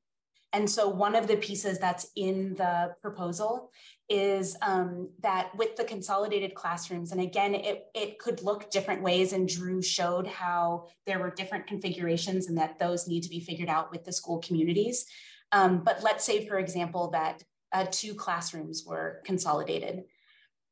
And 0.52 0.68
so, 0.68 0.88
one 0.88 1.14
of 1.14 1.28
the 1.28 1.36
pieces 1.36 1.78
that's 1.78 2.08
in 2.16 2.54
the 2.54 2.94
proposal 3.02 3.70
is 4.08 4.56
um, 4.62 5.10
that 5.20 5.54
with 5.56 5.76
the 5.76 5.84
consolidated 5.84 6.54
classrooms, 6.54 7.12
and 7.12 7.20
again, 7.20 7.54
it, 7.54 7.84
it 7.94 8.18
could 8.18 8.42
look 8.42 8.68
different 8.70 9.00
ways, 9.00 9.32
and 9.32 9.48
Drew 9.48 9.80
showed 9.80 10.26
how 10.26 10.88
there 11.06 11.20
were 11.20 11.30
different 11.30 11.68
configurations 11.68 12.48
and 12.48 12.58
that 12.58 12.80
those 12.80 13.06
need 13.06 13.22
to 13.22 13.28
be 13.28 13.38
figured 13.38 13.68
out 13.68 13.92
with 13.92 14.04
the 14.04 14.12
school 14.12 14.38
communities. 14.38 15.06
Um, 15.52 15.84
but 15.84 16.02
let's 16.02 16.24
say, 16.24 16.48
for 16.48 16.58
example, 16.58 17.10
that 17.10 17.44
uh, 17.72 17.86
two 17.88 18.14
classrooms 18.14 18.82
were 18.84 19.22
consolidated 19.24 20.02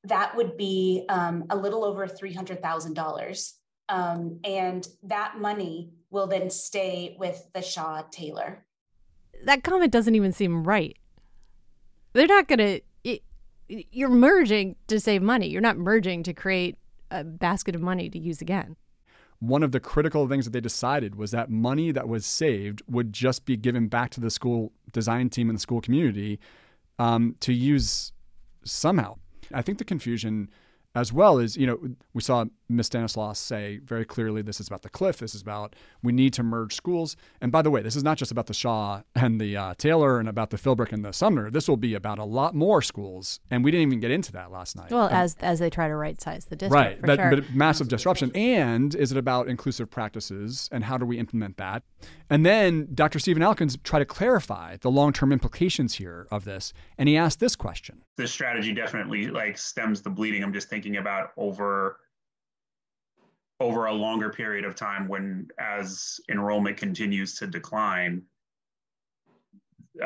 that 0.05 0.37
would 0.37 0.57
be 0.57 1.05
um, 1.09 1.45
a 1.51 1.57
little 1.57 1.85
over 1.85 2.07
$300,000. 2.07 3.53
Um, 3.91 4.41
and 4.45 4.87
that 5.03 5.39
money 5.39 5.91
will 6.11 6.27
then 6.27 6.51
stay 6.51 7.17
with 7.19 7.49
the 7.55 7.63
Shaw 7.63 8.03
Taylor. 8.11 8.65
That 9.45 9.63
comment 9.63 9.93
doesn't 9.93 10.15
even 10.15 10.33
seem 10.33 10.65
right. 10.65 10.97
They're 12.13 12.27
not 12.27 12.49
going 12.49 12.59
to 12.59 12.81
you're 13.69 14.09
merging 14.09 14.77
to 14.87 14.99
save 14.99 15.23
money. 15.23 15.49
You're 15.49 15.61
not 15.61 15.77
merging 15.77 16.23
to 16.25 16.33
create 16.33 16.77
a 17.11 17.25
basket 17.25 17.75
of 17.75 17.81
money 17.81 18.09
to 18.11 18.19
use 18.19 18.41
again. 18.41 18.77
One 19.41 19.63
of 19.63 19.73
the 19.73 19.81
critical 19.81 20.27
things 20.27 20.47
that 20.47 20.51
they 20.51 20.61
decided 20.61 21.15
was 21.15 21.31
that 21.31 21.49
money 21.49 21.93
that 21.93 22.09
was 22.09 22.27
saved 22.27 22.83
would 22.89 23.13
just 23.13 23.45
be 23.45 23.57
given 23.57 23.87
back 23.87 24.11
to 24.11 24.21
the 24.21 24.31
school 24.31 24.73
design 24.93 25.31
team 25.31 25.49
and 25.49 25.57
the 25.57 25.61
school 25.61 25.81
community 25.81 26.41
um, 26.99 27.37
to 27.41 27.53
use 27.53 28.13
somehow. 28.65 29.17
I 29.53 29.63
think 29.63 29.79
the 29.79 29.85
confusion 29.85 30.51
as 30.95 31.13
well 31.13 31.39
is, 31.39 31.57
you 31.57 31.67
know, 31.67 31.79
we 32.15 32.23
saw 32.23 32.47
Ms. 32.69 32.87
Stanislaus 32.87 33.39
say 33.39 33.79
very 33.85 34.05
clearly 34.05 34.43
this 34.43 34.59
is 34.59 34.67
about 34.67 34.83
the 34.83 34.89
cliff. 34.89 35.19
This 35.19 35.35
is 35.35 35.43
about 35.43 35.77
we 36.03 36.13
need 36.13 36.33
to 36.35 36.43
merge 36.43 36.75
schools. 36.75 37.17
And 37.41 37.53
by 37.53 37.63
the 37.63 37.71
way, 37.71 37.83
this 37.83 37.95
is 37.95 38.03
not 38.03 38.17
just 38.17 38.33
about 38.33 38.47
the 38.47 38.55
Shaw 38.55 39.03
and 39.15 39.41
the 39.41 39.57
uh, 39.57 39.75
Taylor 39.77 40.19
and 40.19 40.29
about 40.29 40.51
the 40.51 40.57
Philbrick 40.57 40.93
and 40.93 41.05
the 41.05 41.13
Sumner. 41.13 41.51
This 41.51 41.69
will 41.69 41.77
be 41.77 41.95
about 41.95 42.19
a 42.19 42.25
lot 42.25 42.55
more 42.55 42.81
schools. 42.81 43.39
And 43.51 43.63
we 43.63 43.71
didn't 43.71 43.87
even 43.87 44.01
get 44.01 44.11
into 44.11 44.33
that 44.33 44.51
last 44.51 44.77
night. 44.77 44.91
Well, 44.91 45.07
um, 45.07 45.13
as 45.13 45.37
as 45.41 45.59
they 45.59 45.71
try 45.71 45.89
to 45.89 45.95
right 45.95 46.21
size 46.21 46.47
the 46.47 46.57
district. 46.57 46.75
Right. 46.75 47.03
That, 47.03 47.19
sure. 47.19 47.31
But 47.31 47.55
massive 47.55 47.89
disruption. 47.89 48.35
And 48.35 48.95
is 48.95 49.13
it 49.13 49.19
about 49.19 49.49
inclusive 49.49 49.91
practices 49.91 50.69
and 50.73 50.85
how 50.85 50.97
do 50.97 51.05
we 51.05 51.19
implement 51.19 51.59
that? 51.59 51.83
And 52.31 52.45
then 52.45 52.89
Dr. 52.95 53.19
Stephen 53.19 53.43
Alkins 53.43 53.81
tried 53.83 54.01
to 54.01 54.07
clarify 54.07 54.77
the 54.81 54.91
long 54.91 55.13
term 55.13 55.33
implications 55.33 55.95
here 55.95 56.27
of 56.31 56.45
this. 56.45 56.73
And 56.97 57.09
he 57.09 57.17
asked 57.17 57.41
this 57.41 57.57
question. 57.57 58.03
This 58.19 58.33
strategy 58.33 58.75
definitely 58.75 59.29
like 59.29 59.57
stems 59.57 60.03
the 60.03 60.11
bleeding. 60.11 60.43
I'm 60.43 60.53
just 60.53 60.69
thinking 60.69 60.97
about 60.97 61.31
over 61.37 62.01
over 63.61 63.87
a 63.87 63.93
longer 63.93 64.29
period 64.29 64.65
of 64.65 64.75
time 64.75 65.07
when 65.09 65.49
as 65.59 66.21
enrollment 66.29 66.77
continues 66.77 67.37
to 67.37 67.47
decline 67.47 68.23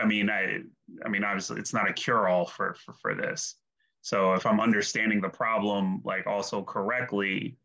i 0.00 0.06
mean 0.06 0.30
i 0.30 0.58
i 1.04 1.08
mean 1.08 1.22
obviously 1.22 1.58
it's 1.58 1.74
not 1.74 1.88
a 1.88 1.92
cure-all 1.92 2.46
for, 2.46 2.74
for 2.74 2.94
for 2.94 3.14
this 3.14 3.56
so 4.00 4.32
if 4.32 4.46
i'm 4.46 4.58
understanding 4.58 5.20
the 5.20 5.28
problem 5.28 6.00
like 6.02 6.26
also 6.26 6.62
correctly 6.62 7.58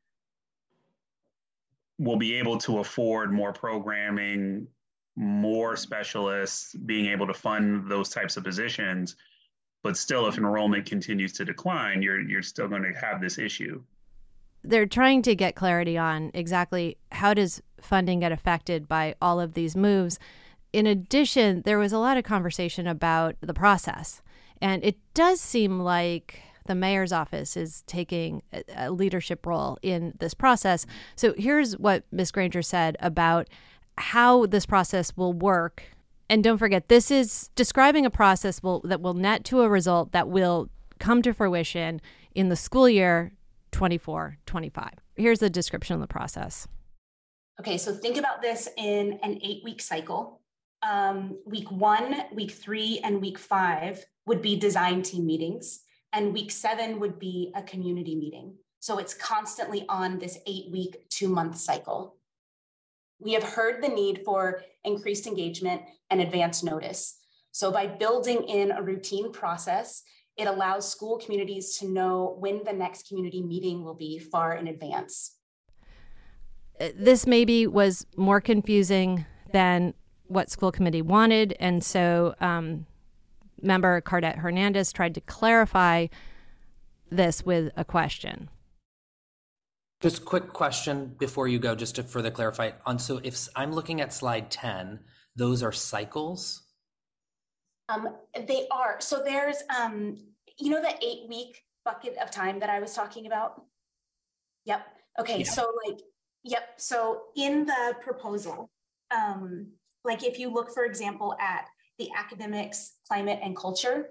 we'll 1.97 2.17
be 2.17 2.33
able 2.33 2.57
to 2.57 2.79
afford 2.79 3.31
more 3.31 3.53
programming 3.53 4.67
more 5.15 5.77
specialists 5.77 6.75
being 6.85 7.05
able 7.05 7.25
to 7.25 7.33
fund 7.33 7.89
those 7.89 8.09
types 8.09 8.35
of 8.35 8.43
positions 8.43 9.15
but 9.87 9.97
still 9.97 10.27
if 10.27 10.37
enrollment 10.37 10.85
continues 10.85 11.33
to 11.33 11.45
decline 11.45 12.01
you're 12.01 12.21
you're 12.21 12.43
still 12.43 12.67
going 12.67 12.83
to 12.83 12.93
have 12.99 13.21
this 13.21 13.37
issue 13.37 13.81
they're 14.63 14.85
trying 14.85 15.21
to 15.21 15.35
get 15.35 15.55
clarity 15.55 15.97
on 15.97 16.31
exactly 16.33 16.97
how 17.11 17.33
does 17.33 17.61
funding 17.81 18.19
get 18.19 18.31
affected 18.31 18.87
by 18.87 19.15
all 19.21 19.39
of 19.39 19.53
these 19.53 19.75
moves. 19.75 20.19
In 20.73 20.85
addition, 20.85 21.61
there 21.61 21.79
was 21.79 21.93
a 21.93 21.99
lot 21.99 22.17
of 22.17 22.23
conversation 22.23 22.87
about 22.87 23.35
the 23.39 23.53
process, 23.53 24.21
and 24.61 24.83
it 24.83 24.97
does 25.13 25.39
seem 25.39 25.79
like 25.79 26.41
the 26.65 26.75
mayor's 26.75 27.13
office 27.13 27.55
is 27.55 27.83
taking 27.87 28.43
a 28.75 28.91
leadership 28.91 29.45
role 29.45 29.77
in 29.81 30.13
this 30.19 30.33
process. 30.33 30.85
So 31.15 31.33
here's 31.37 31.77
what 31.77 32.03
Ms. 32.11 32.31
Granger 32.31 32.61
said 32.61 32.97
about 32.99 33.47
how 33.97 34.47
this 34.47 34.65
process 34.65 35.15
will 35.15 35.31
work. 35.31 35.83
And 36.29 36.43
don't 36.43 36.57
forget, 36.57 36.89
this 36.89 37.09
is 37.09 37.49
describing 37.55 38.05
a 38.05 38.09
process 38.09 38.61
will, 38.61 38.81
that 38.81 39.01
will 39.01 39.13
net 39.13 39.45
to 39.45 39.61
a 39.61 39.69
result 39.69 40.11
that 40.11 40.27
will 40.27 40.69
come 40.99 41.21
to 41.21 41.33
fruition 41.33 42.01
in 42.35 42.49
the 42.49 42.55
school 42.55 42.89
year 42.89 43.31
24, 43.71 44.37
25. 44.45 44.91
Here's 45.15 45.39
the 45.39 45.49
description 45.49 45.95
of 45.95 46.01
the 46.01 46.07
process. 46.07 46.67
Okay, 47.59 47.77
so 47.77 47.93
think 47.93 48.17
about 48.17 48.41
this 48.41 48.69
in 48.77 49.19
an 49.23 49.39
eight 49.43 49.63
week 49.63 49.81
cycle. 49.81 50.41
Um, 50.87 51.39
week 51.45 51.71
one, 51.71 52.23
week 52.31 52.51
three, 52.51 52.99
and 53.03 53.19
week 53.19 53.39
five 53.39 54.05
would 54.27 54.43
be 54.43 54.55
design 54.55 55.01
team 55.01 55.25
meetings, 55.25 55.79
and 56.13 56.33
week 56.33 56.51
seven 56.51 56.99
would 56.99 57.17
be 57.17 57.51
a 57.55 57.63
community 57.63 58.15
meeting. 58.15 58.53
So 58.79 58.99
it's 58.99 59.15
constantly 59.15 59.85
on 59.89 60.19
this 60.19 60.37
eight 60.45 60.71
week, 60.71 61.09
two 61.09 61.29
month 61.29 61.57
cycle. 61.57 62.16
We 63.19 63.33
have 63.33 63.43
heard 63.43 63.81
the 63.83 63.89
need 63.89 64.21
for 64.23 64.63
increased 64.83 65.27
engagement 65.27 65.81
and 66.09 66.21
advance 66.21 66.63
notice. 66.63 67.19
So 67.51 67.71
by 67.71 67.87
building 67.87 68.43
in 68.43 68.71
a 68.71 68.81
routine 68.81 69.31
process 69.31 70.03
it 70.37 70.47
allows 70.47 70.89
school 70.89 71.17
communities 71.17 71.77
to 71.79 71.87
know 71.87 72.35
when 72.39 72.63
the 72.63 72.73
next 72.73 73.07
community 73.07 73.41
meeting 73.41 73.83
will 73.83 73.95
be 73.95 74.19
far 74.19 74.55
in 74.55 74.67
advance. 74.67 75.35
Uh, 76.79 76.89
this 76.95 77.25
maybe 77.25 77.65
was 77.65 78.05
more 78.15 78.39
confusing 78.39 79.25
than 79.51 79.95
what 80.27 80.51
school 80.51 80.71
committee 80.71 81.01
wanted. 81.01 81.55
And 81.59 81.83
so 81.83 82.35
um, 82.39 82.85
member 83.61 83.99
Cardet 84.01 84.37
Hernandez 84.37 84.93
tried 84.93 85.15
to 85.15 85.21
clarify 85.21 86.07
this 87.09 87.43
with 87.43 87.71
a 87.75 87.83
question. 87.83 88.49
Just 90.01 90.25
quick 90.25 90.49
question 90.49 91.15
before 91.17 91.47
you 91.47 91.57
go, 91.59 91.73
just 91.73 91.95
to 91.95 92.03
further 92.03 92.29
clarify. 92.29 92.71
On 92.85 92.99
so 92.99 93.19
if 93.23 93.47
I'm 93.55 93.71
looking 93.71 93.99
at 93.99 94.13
slide 94.13 94.51
10, 94.51 94.99
those 95.35 95.63
are 95.63 95.71
cycles 95.71 96.67
um, 97.89 98.09
they 98.47 98.67
are. 98.71 98.97
So 98.99 99.21
there's, 99.23 99.57
um, 99.75 100.17
you 100.59 100.69
know, 100.69 100.81
the 100.81 100.93
eight 101.05 101.27
week 101.27 101.63
bucket 101.85 102.17
of 102.17 102.31
time 102.31 102.59
that 102.59 102.69
I 102.69 102.79
was 102.79 102.93
talking 102.93 103.27
about? 103.27 103.61
Yep. 104.65 104.85
Okay. 105.19 105.39
Yeah. 105.39 105.45
So, 105.45 105.71
like, 105.85 105.99
yep. 106.43 106.69
So, 106.77 107.21
in 107.35 107.65
the 107.65 107.95
proposal, 108.01 108.69
um, 109.15 109.67
like 110.03 110.23
if 110.23 110.37
you 110.37 110.53
look, 110.53 110.73
for 110.73 110.83
example, 110.83 111.35
at 111.39 111.67
the 111.97 112.09
academics, 112.15 112.95
climate, 113.07 113.39
and 113.41 113.55
culture, 113.55 114.09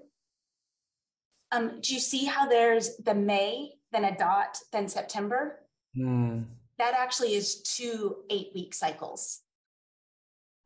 um, 1.51 1.79
do 1.81 1.93
you 1.93 1.99
see 1.99 2.25
how 2.25 2.47
there's 2.47 2.97
the 2.97 3.13
May, 3.13 3.73
then 3.91 4.03
a 4.03 4.17
dot, 4.17 4.57
then 4.73 4.87
September? 4.87 5.59
Mm. 5.97 6.45
That 6.77 6.93
actually 6.93 7.33
is 7.33 7.61
two 7.61 8.17
eight 8.29 8.49
week 8.53 8.73
cycles. 8.73 9.41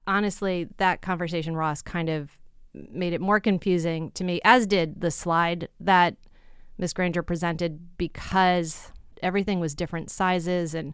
Honestly, 0.08 0.68
that 0.78 1.02
conversation, 1.02 1.56
Ross, 1.56 1.82
kind 1.82 2.10
of 2.10 2.32
made 2.74 3.14
it 3.14 3.22
more 3.22 3.40
confusing 3.40 4.12
to 4.12 4.24
me, 4.24 4.42
as 4.44 4.66
did 4.66 5.02
the 5.02 5.12
slide 5.12 5.70
that 5.80 6.16
Miss 6.78 6.94
Granger 6.94 7.22
presented, 7.22 7.98
because 7.98 8.92
everything 9.22 9.60
was 9.60 9.76
different 9.76 10.10
sizes. 10.10 10.74
And 10.74 10.94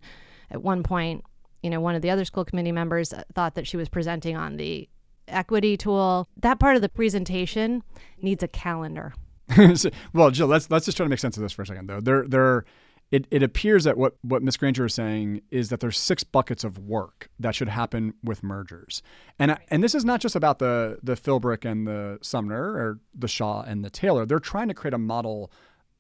at 0.51 0.62
one 0.62 0.84
point, 0.84 1.24
you 1.63 1.70
know, 1.70 1.79
one 1.79 1.96
of 1.96 2.01
the 2.01 2.10
other 2.10 2.25
school 2.25 2.46
committee 2.46 2.72
members 2.72 3.13
thought 3.34 3.56
that 3.56 3.67
she 3.67 3.77
was 3.77 3.89
presenting 3.89 4.36
on 4.36 4.58
the 4.58 4.89
equity 5.27 5.77
tool. 5.77 6.27
That 6.38 6.60
part 6.60 6.75
of 6.75 6.82
the 6.82 6.89
presentation 6.89 7.84
needs 8.22 8.44
a 8.44 8.48
calendar. 8.48 9.13
well, 10.13 10.29
Jill, 10.29 10.48
let's 10.48 10.70
let's 10.70 10.86
just 10.86 10.98
try 10.98 11.06
to 11.06 11.10
make 11.10 11.20
sense 11.20 11.38
of 11.38 11.44
this 11.44 11.53
for 11.53 11.62
a 11.62 11.65
second, 11.65 11.88
though. 11.88 12.01
There, 12.01 12.27
there 12.27 12.65
it, 13.11 13.25
it 13.31 13.41
appears 13.41 13.85
that 13.85 13.97
what, 13.97 14.15
what 14.21 14.43
Ms. 14.43 14.57
Granger 14.57 14.85
is 14.85 14.93
saying 14.93 15.41
is 15.49 15.69
that 15.69 15.79
there's 15.79 15.97
six 15.97 16.23
buckets 16.23 16.63
of 16.63 16.77
work 16.77 17.29
that 17.39 17.55
should 17.55 17.69
happen 17.69 18.13
with 18.23 18.43
mergers. 18.43 19.01
And, 19.39 19.57
and 19.69 19.83
this 19.83 19.95
is 19.95 20.03
not 20.03 20.19
just 20.19 20.35
about 20.35 20.59
the, 20.59 20.99
the 21.01 21.15
Philbrick 21.15 21.63
and 21.63 21.87
the 21.87 22.19
Sumner 22.21 22.61
or 22.61 22.99
the 23.15 23.27
Shaw 23.27 23.61
and 23.61 23.83
the 23.83 23.89
Taylor. 23.89 24.25
They're 24.25 24.39
trying 24.39 24.67
to 24.67 24.73
create 24.73 24.93
a 24.93 24.97
model, 24.97 25.51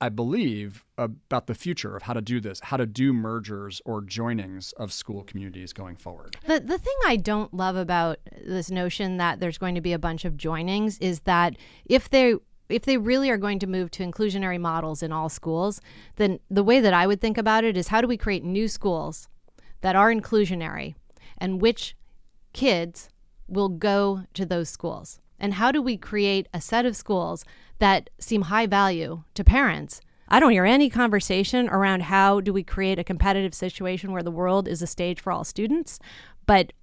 I 0.01 0.09
believe, 0.09 0.83
about 0.97 1.47
the 1.47 1.55
future 1.55 1.95
of 1.95 2.03
how 2.03 2.13
to 2.13 2.21
do 2.21 2.41
this, 2.41 2.59
how 2.59 2.75
to 2.75 2.85
do 2.85 3.13
mergers 3.13 3.81
or 3.85 4.01
joinings 4.01 4.73
of 4.73 4.91
school 4.91 5.23
communities 5.23 5.71
going 5.71 5.95
forward. 5.95 6.35
The, 6.45 6.59
the 6.59 6.77
thing 6.77 6.95
I 7.05 7.15
don't 7.15 7.53
love 7.53 7.77
about 7.77 8.17
this 8.45 8.69
notion 8.69 9.15
that 9.15 9.39
there's 9.39 9.57
going 9.57 9.75
to 9.75 9.81
be 9.81 9.93
a 9.93 9.99
bunch 9.99 10.25
of 10.25 10.33
joinings 10.33 10.97
is 10.99 11.21
that 11.21 11.55
if 11.85 12.09
they 12.09 12.35
if 12.69 12.83
they 12.83 12.97
really 12.97 13.29
are 13.29 13.37
going 13.37 13.59
to 13.59 13.67
move 13.67 13.91
to 13.91 14.03
inclusionary 14.03 14.59
models 14.59 15.01
in 15.01 15.11
all 15.11 15.29
schools, 15.29 15.81
then 16.17 16.39
the 16.49 16.63
way 16.63 16.79
that 16.79 16.93
I 16.93 17.07
would 17.07 17.21
think 17.21 17.37
about 17.37 17.63
it 17.63 17.77
is 17.77 17.87
how 17.87 18.01
do 18.01 18.07
we 18.07 18.17
create 18.17 18.43
new 18.43 18.67
schools 18.67 19.29
that 19.81 19.95
are 19.95 20.13
inclusionary 20.13 20.95
and 21.37 21.61
which 21.61 21.95
kids 22.53 23.09
will 23.47 23.69
go 23.69 24.23
to 24.33 24.45
those 24.45 24.69
schools? 24.69 25.19
And 25.39 25.53
how 25.53 25.71
do 25.71 25.81
we 25.81 25.97
create 25.97 26.47
a 26.53 26.59
set 26.59 26.85
of 26.85 26.95
schools 26.95 27.45
that 27.79 28.09
seem 28.19 28.43
high 28.43 28.65
value 28.65 29.23
to 29.35 29.43
parents? 29.43 30.01
I 30.27 30.39
don't 30.39 30.51
hear 30.51 30.65
any 30.65 30.89
conversation 30.89 31.69
around 31.69 32.03
how 32.03 32.41
do 32.41 32.51
we 32.51 32.63
create 32.63 32.99
a 32.99 33.03
competitive 33.03 33.53
situation 33.53 34.11
where 34.11 34.23
the 34.23 34.31
world 34.31 34.67
is 34.67 34.81
a 34.81 34.87
stage 34.87 35.21
for 35.21 35.31
all 35.31 35.45
students, 35.45 35.99
but 36.45 36.73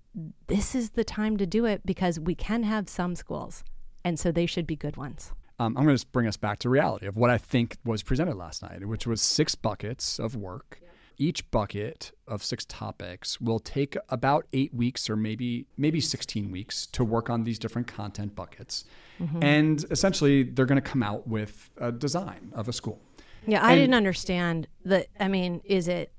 this 0.46 0.74
is 0.74 0.90
the 0.90 1.04
time 1.04 1.36
to 1.36 1.46
do 1.46 1.66
it 1.66 1.84
because 1.84 2.18
we 2.18 2.34
can 2.34 2.62
have 2.62 2.88
some 2.88 3.14
schools, 3.16 3.64
and 4.02 4.18
so 4.18 4.30
they 4.30 4.46
should 4.46 4.66
be 4.66 4.76
good 4.76 4.96
ones 4.96 5.32
um, 5.58 5.76
I'm 5.76 5.84
going 5.84 5.96
to 5.96 6.06
bring 6.08 6.26
us 6.26 6.36
back 6.36 6.58
to 6.60 6.68
reality 6.68 7.06
of 7.06 7.16
what 7.16 7.30
I 7.30 7.38
think 7.38 7.76
was 7.84 8.02
presented 8.02 8.34
last 8.34 8.62
night, 8.62 8.84
which 8.86 9.06
was 9.06 9.22
six 9.22 9.54
buckets 9.54 10.18
of 10.18 10.34
work. 10.34 10.80
Each 11.16 11.48
bucket 11.52 12.10
of 12.26 12.42
six 12.42 12.64
topics 12.64 13.40
will 13.40 13.60
take 13.60 13.96
about 14.08 14.46
eight 14.52 14.74
weeks 14.74 15.08
or 15.08 15.14
maybe 15.14 15.66
maybe 15.76 16.00
16 16.00 16.50
weeks 16.50 16.86
to 16.86 17.04
work 17.04 17.30
on 17.30 17.44
these 17.44 17.56
different 17.56 17.86
content 17.86 18.34
buckets. 18.34 18.84
Mm-hmm. 19.20 19.42
And 19.44 19.84
essentially, 19.92 20.42
they're 20.42 20.66
going 20.66 20.82
to 20.82 20.88
come 20.88 21.04
out 21.04 21.28
with 21.28 21.70
a 21.76 21.92
design 21.92 22.50
of 22.52 22.68
a 22.68 22.72
school. 22.72 23.00
Yeah, 23.46 23.62
I 23.62 23.72
and, 23.72 23.80
didn't 23.80 23.94
understand 23.94 24.66
that. 24.84 25.06
I 25.20 25.28
mean, 25.28 25.60
is 25.64 25.86
it 25.86 26.12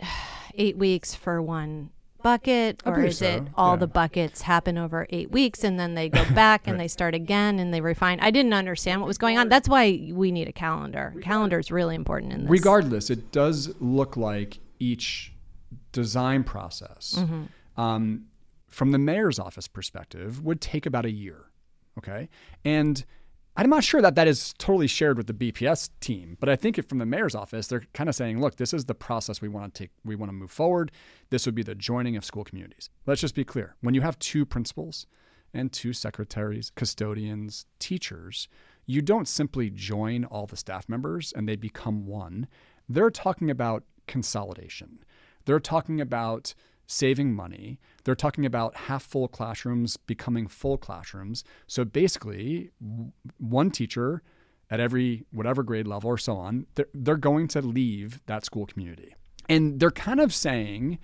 eight 0.54 0.76
weeks 0.76 1.12
for 1.12 1.42
one 1.42 1.90
bucket, 2.26 2.82
or 2.84 3.04
is 3.04 3.18
so. 3.18 3.26
it 3.26 3.42
all 3.54 3.74
yeah. 3.74 3.76
the 3.76 3.86
buckets 3.86 4.42
happen 4.42 4.76
over 4.76 5.06
eight 5.10 5.30
weeks 5.30 5.62
and 5.62 5.78
then 5.78 5.94
they 5.94 6.08
go 6.08 6.24
back 6.34 6.66
and 6.66 6.80
they 6.80 6.88
start 6.88 7.14
again 7.14 7.60
and 7.60 7.72
they 7.72 7.80
refine? 7.80 8.18
I 8.18 8.32
didn't 8.32 8.52
understand 8.52 9.00
what 9.00 9.06
was 9.06 9.16
going 9.16 9.38
on. 9.38 9.48
That's 9.48 9.68
why 9.68 10.10
we 10.12 10.32
need 10.32 10.48
a 10.48 10.52
calendar. 10.52 11.14
Calendar 11.22 11.60
is 11.60 11.70
really 11.70 11.94
important 11.94 12.32
in 12.32 12.40
this. 12.42 12.50
Regardless, 12.50 13.10
it 13.10 13.30
does 13.30 13.72
look 13.78 14.16
like 14.16 14.58
each 14.80 15.32
design 15.92 16.42
process, 16.42 17.14
mm-hmm. 17.16 17.80
um, 17.80 18.24
from 18.70 18.90
the 18.90 18.98
mayor's 18.98 19.38
office 19.38 19.68
perspective, 19.68 20.42
would 20.42 20.60
take 20.60 20.84
about 20.84 21.04
a 21.04 21.12
year. 21.12 21.44
Okay, 21.98 22.28
and 22.64 23.04
I'm 23.58 23.70
not 23.70 23.84
sure 23.84 24.02
that 24.02 24.16
that 24.16 24.28
is 24.28 24.52
totally 24.58 24.86
shared 24.86 25.16
with 25.16 25.28
the 25.28 25.32
BPS 25.32 25.88
team, 26.00 26.36
but 26.40 26.48
I 26.50 26.56
think 26.56 26.78
if 26.78 26.86
from 26.86 26.98
the 26.98 27.06
mayor's 27.06 27.34
office, 27.34 27.68
they're 27.68 27.84
kind 27.94 28.08
of 28.08 28.14
saying, 28.14 28.38
look, 28.40 28.56
this 28.56 28.74
is 28.74 28.84
the 28.84 28.94
process 28.94 29.40
we 29.40 29.48
want 29.48 29.72
to 29.72 29.84
take, 29.84 29.90
we 30.04 30.14
want 30.14 30.28
to 30.28 30.34
move 30.34 30.50
forward. 30.50 30.92
This 31.30 31.46
would 31.46 31.54
be 31.54 31.62
the 31.62 31.74
joining 31.74 32.16
of 32.16 32.24
school 32.24 32.44
communities. 32.44 32.90
Let's 33.06 33.22
just 33.22 33.34
be 33.34 33.44
clear. 33.44 33.74
When 33.80 33.94
you 33.94 34.02
have 34.02 34.18
two 34.18 34.44
principals 34.44 35.06
and 35.54 35.72
two 35.72 35.94
secretaries, 35.94 36.70
custodians, 36.74 37.64
teachers, 37.78 38.48
you 38.84 39.00
don't 39.00 39.26
simply 39.26 39.70
join 39.70 40.26
all 40.26 40.46
the 40.46 40.56
staff 40.56 40.86
members 40.86 41.32
and 41.34 41.48
they 41.48 41.56
become 41.56 42.06
one. 42.06 42.48
They're 42.88 43.10
talking 43.10 43.50
about 43.50 43.84
consolidation. 44.06 44.98
They're 45.46 45.60
talking 45.60 46.00
about 46.00 46.54
saving 46.86 47.34
money. 47.34 47.78
They're 48.04 48.14
talking 48.14 48.46
about 48.46 48.76
half 48.76 49.02
full 49.02 49.28
classrooms 49.28 49.96
becoming 49.96 50.46
full 50.46 50.78
classrooms. 50.78 51.44
So 51.66 51.84
basically, 51.84 52.70
one 53.38 53.70
teacher 53.70 54.22
at 54.70 54.80
every 54.80 55.24
whatever 55.30 55.62
grade 55.62 55.86
level 55.86 56.10
or 56.10 56.18
so 56.18 56.36
on, 56.36 56.66
they're, 56.74 56.88
they're 56.92 57.16
going 57.16 57.48
to 57.48 57.60
leave 57.60 58.20
that 58.26 58.44
school 58.44 58.66
community. 58.66 59.14
And 59.48 59.78
they're 59.78 59.90
kind 59.90 60.20
of 60.20 60.34
saying 60.34 60.98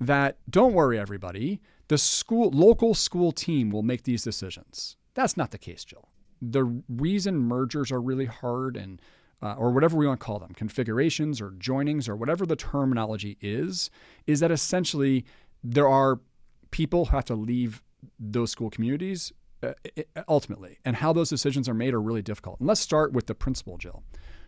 that 0.00 0.38
don't 0.50 0.72
worry, 0.72 0.98
everybody, 0.98 1.60
the 1.88 1.98
school 1.98 2.50
local 2.50 2.94
school 2.94 3.32
team 3.32 3.70
will 3.70 3.82
make 3.82 4.02
these 4.02 4.22
decisions. 4.22 4.96
That's 5.14 5.36
not 5.36 5.50
the 5.50 5.58
case, 5.58 5.84
Jill. 5.84 6.08
The 6.42 6.82
reason 6.88 7.38
mergers 7.38 7.90
are 7.90 8.00
really 8.00 8.26
hard 8.26 8.76
and 8.76 9.00
uh, 9.42 9.54
or 9.54 9.70
whatever 9.70 9.96
we 9.96 10.06
want 10.06 10.20
to 10.20 10.24
call 10.24 10.38
them, 10.38 10.52
configurations 10.54 11.40
or 11.40 11.50
joinings 11.50 12.08
or 12.08 12.16
whatever 12.16 12.46
the 12.46 12.56
terminology 12.56 13.36
is, 13.40 13.90
is 14.26 14.40
that 14.40 14.50
essentially 14.50 15.24
there 15.62 15.88
are 15.88 16.20
people 16.70 17.06
who 17.06 17.16
have 17.16 17.24
to 17.26 17.34
leave 17.34 17.82
those 18.18 18.50
school 18.50 18.70
communities 18.70 19.32
uh, 19.62 19.72
ultimately. 20.28 20.78
And 20.84 20.96
how 20.96 21.12
those 21.12 21.30
decisions 21.30 21.68
are 21.68 21.74
made 21.74 21.94
are 21.94 22.00
really 22.00 22.22
difficult. 22.22 22.60
And 22.60 22.68
let's 22.68 22.80
start 22.80 23.12
with 23.12 23.26
the 23.26 23.34
principal, 23.34 23.78
Jill. 23.78 24.02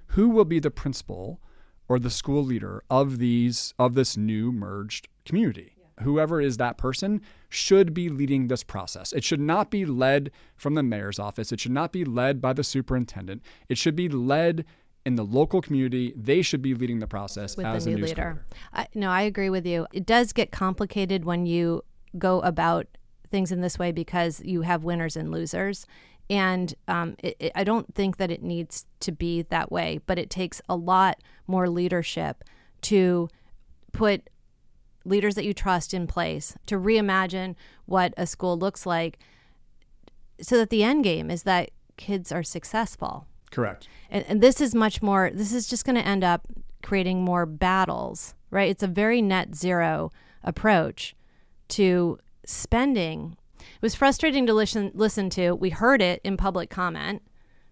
Who 0.09 0.29
will 0.29 0.45
be 0.45 0.59
the 0.59 0.71
principal 0.71 1.41
or 1.89 1.99
the 1.99 2.11
school 2.11 2.45
leader 2.45 2.83
of 2.91 3.19
these 3.19 3.75
of 3.79 3.95
this 3.95 4.17
new 4.17 4.53
merged 4.53 5.09
community? 5.25 5.78
Whoever 6.03 6.41
is 6.41 6.57
that 6.57 6.79
person 6.79 7.21
should 7.49 7.95
be 7.95 8.09
leading 8.09 8.49
this 8.49 8.63
process. 8.63 9.13
It 9.13 9.25
should 9.25 9.41
not 9.41 9.71
be 9.71 9.85
led 9.85 10.31
from 10.57 10.75
the 10.75 10.83
mayor's 10.83 11.19
office. 11.19 11.53
It 11.53 11.61
should 11.61 11.73
not 11.73 11.93
be 11.93 12.05
led 12.05 12.41
by 12.41 12.53
the 12.53 12.65
superintendent. 12.65 13.43
It 13.69 13.79
should 13.79 13.97
be 13.97 14.09
led 14.09 14.65
in 15.05 15.17
the 15.17 15.25
local 15.25 15.63
community. 15.63 16.13
They 16.17 16.43
should 16.43 16.63
be 16.63 16.75
leading 16.75 16.99
the 16.99 17.07
process 17.07 17.57
with 17.57 17.67
as 17.67 17.85
the 17.85 17.91
new 17.91 17.97
a 17.97 18.01
new 18.01 18.07
leader. 18.07 18.45
I, 18.73 18.89
no, 18.95 19.11
I 19.11 19.23
agree 19.23 19.51
with 19.51 19.67
you. 19.67 19.87
It 19.93 20.05
does 20.05 20.33
get 20.33 20.51
complicated 20.51 21.25
when 21.25 21.47
you 21.47 21.85
go 22.19 22.41
about 22.41 22.87
things 23.27 23.53
in 23.53 23.61
this 23.61 23.79
way 23.79 23.93
because 23.93 24.41
you 24.45 24.63
have 24.63 24.85
winners 24.85 25.17
and 25.17 25.31
losers. 25.31 25.87
And 26.31 26.75
um, 26.89 27.17
it, 27.21 27.37
it, 27.39 27.53
I 27.55 27.65
don't 27.65 27.95
think 27.95 28.19
that 28.19 28.31
it 28.31 28.43
needs 28.43 28.87
to 29.01 29.13
be 29.13 29.43
that 29.43 29.73
way, 29.73 30.01
but 30.07 30.19
it 30.19 30.29
takes 30.29 30.61
a 30.69 30.77
lot 30.77 31.23
more 31.47 31.69
leadership 31.69 32.45
to 32.83 33.29
put 33.93 34.29
leaders 35.05 35.35
that 35.35 35.45
you 35.45 35.55
trust 35.55 35.95
in 35.95 36.07
place 36.07 36.57
to 36.67 36.77
reimagine 36.77 37.55
what 37.87 38.13
a 38.17 38.27
school 38.27 38.59
looks 38.59 38.85
like 38.87 39.19
so 40.41 40.57
that 40.57 40.71
the 40.71 40.83
end 40.83 41.05
game 41.05 41.31
is 41.31 41.43
that 41.45 41.71
kids 41.97 42.31
are 42.31 42.43
successful. 42.43 43.27
Correct. 43.51 43.89
And, 44.11 44.25
and 44.29 44.41
this 44.41 44.61
is 44.61 44.75
much 44.75 45.03
more, 45.03 45.31
this 45.33 45.53
is 45.53 45.69
just 45.69 45.85
going 45.85 45.97
to 45.97 46.07
end 46.07 46.23
up 46.23 46.47
creating 46.83 47.23
more 47.23 47.47
battles, 47.47 48.35
right? 48.51 48.71
It's 48.71 48.83
a 48.83 48.89
very 48.89 49.21
net 49.21 49.55
zero 49.55 50.11
approach 50.45 51.15
to 51.69 52.19
spending. 52.45 53.37
It 53.59 53.83
was 53.83 53.95
frustrating 53.95 54.47
to 54.47 54.55
listen 54.55 54.91
listen 54.95 55.29
to. 55.31 55.53
We 55.53 55.71
heard 55.71 56.01
it 56.01 56.21
in 56.25 56.37
public 56.37 56.71
comment, 56.71 57.23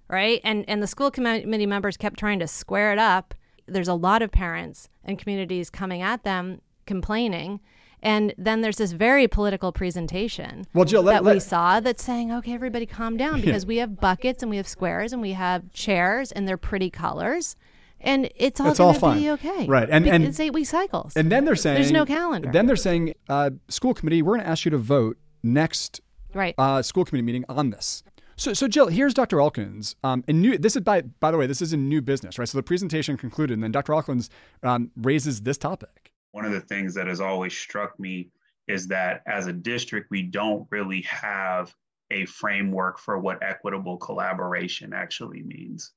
right? 0.08 0.40
And 0.44 0.64
and 0.68 0.82
the 0.82 0.86
school 0.86 1.10
committee 1.10 1.66
members 1.66 1.96
kept 1.96 2.18
trying 2.18 2.38
to 2.40 2.46
square 2.46 2.92
it 2.92 2.98
up. 2.98 3.34
There's 3.66 3.88
a 3.88 3.94
lot 3.94 4.22
of 4.22 4.30
parents 4.30 4.88
and 5.04 5.18
communities 5.18 5.70
coming 5.70 6.02
at 6.02 6.24
them 6.24 6.60
complaining. 6.86 7.60
And 8.02 8.34
then 8.38 8.60
there's 8.60 8.76
this 8.76 8.92
very 8.92 9.26
political 9.26 9.72
presentation 9.72 10.66
well, 10.74 10.84
Jill, 10.84 11.02
let, 11.02 11.14
that 11.14 11.24
let, 11.24 11.34
we 11.34 11.40
saw 11.40 11.80
that's 11.80 12.04
saying, 12.04 12.30
okay, 12.32 12.52
everybody 12.52 12.86
calm 12.86 13.16
down 13.16 13.40
because 13.40 13.64
yeah. 13.64 13.68
we 13.68 13.76
have 13.78 14.00
buckets 14.00 14.42
and 14.42 14.50
we 14.50 14.58
have 14.58 14.68
squares 14.68 15.12
and 15.12 15.22
we 15.22 15.32
have 15.32 15.72
chairs 15.72 16.30
and 16.30 16.46
they're 16.46 16.56
pretty 16.56 16.90
colors. 16.90 17.56
And 17.98 18.30
it's 18.36 18.60
all 18.60 18.74
going 18.74 18.94
to 18.94 19.14
be 19.14 19.30
okay. 19.30 19.66
Right. 19.66 19.88
And, 19.90 20.06
and 20.06 20.24
it's 20.24 20.38
eight 20.38 20.52
week 20.52 20.66
cycles. 20.66 21.14
And 21.16 21.32
then 21.32 21.46
they're 21.46 21.56
saying, 21.56 21.76
there's 21.76 21.90
no 21.90 22.04
calendar. 22.04 22.52
Then 22.52 22.66
they're 22.66 22.76
saying, 22.76 23.14
uh, 23.28 23.50
school 23.68 23.94
committee, 23.94 24.20
we're 24.22 24.34
going 24.34 24.44
to 24.44 24.50
ask 24.50 24.64
you 24.66 24.70
to 24.70 24.78
vote 24.78 25.16
next 25.42 26.02
right. 26.34 26.54
uh, 26.58 26.82
school 26.82 27.04
committee 27.04 27.24
meeting 27.24 27.44
on 27.48 27.70
this. 27.70 28.04
So, 28.36 28.52
so 28.52 28.68
Jill, 28.68 28.88
here's 28.88 29.14
Dr. 29.14 29.38
Alkins. 29.38 29.94
Um, 30.04 30.22
and 30.28 30.42
new, 30.42 30.58
this 30.58 30.76
is 30.76 30.82
by 30.82 31.00
by 31.00 31.30
the 31.30 31.38
way, 31.38 31.46
this 31.46 31.62
is 31.62 31.72
a 31.72 31.76
new 31.76 32.02
business, 32.02 32.38
right? 32.38 32.46
So 32.46 32.58
the 32.58 32.62
presentation 32.62 33.16
concluded, 33.16 33.54
and 33.54 33.62
then 33.62 33.72
Dr. 33.72 33.94
Alkins 33.94 34.28
um, 34.62 34.90
raises 34.94 35.40
this 35.40 35.56
topic 35.56 36.05
one 36.36 36.44
of 36.44 36.52
the 36.52 36.60
things 36.60 36.92
that 36.92 37.06
has 37.06 37.18
always 37.18 37.56
struck 37.56 37.98
me 37.98 38.28
is 38.68 38.86
that 38.88 39.22
as 39.26 39.46
a 39.46 39.52
district, 39.54 40.10
we 40.10 40.20
don't 40.20 40.66
really 40.70 41.00
have 41.00 41.74
a 42.10 42.26
framework 42.26 42.98
for 42.98 43.18
what 43.18 43.42
equitable 43.42 43.96
collaboration 43.96 44.92
actually 44.92 45.42
means. 45.42 45.92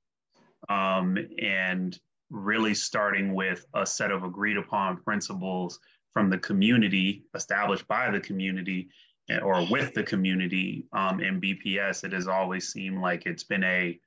Um, 0.70 1.18
and 1.42 2.00
really 2.30 2.74
starting 2.74 3.34
with 3.34 3.66
a 3.74 3.86
set 3.86 4.12
of 4.12 4.24
agreed 4.24 4.56
upon 4.56 5.04
principles 5.04 5.78
from 6.14 6.30
the 6.30 6.38
community, 6.38 7.26
established 7.36 7.86
by 7.90 8.10
the 8.10 8.22
community 8.22 8.88
eh, 9.30 9.40
or 9.40 9.70
with 9.70 9.94
the 9.94 10.04
community 10.04 10.86
um, 10.94 11.20
in 11.20 11.42
BPS, 11.42 12.06
it 12.06 12.14
has 12.14 12.30
always 12.30 12.70
seemed 12.70 13.02
like 13.02 13.26
it's 13.26 13.44
been 13.44 13.66
a 13.66 14.00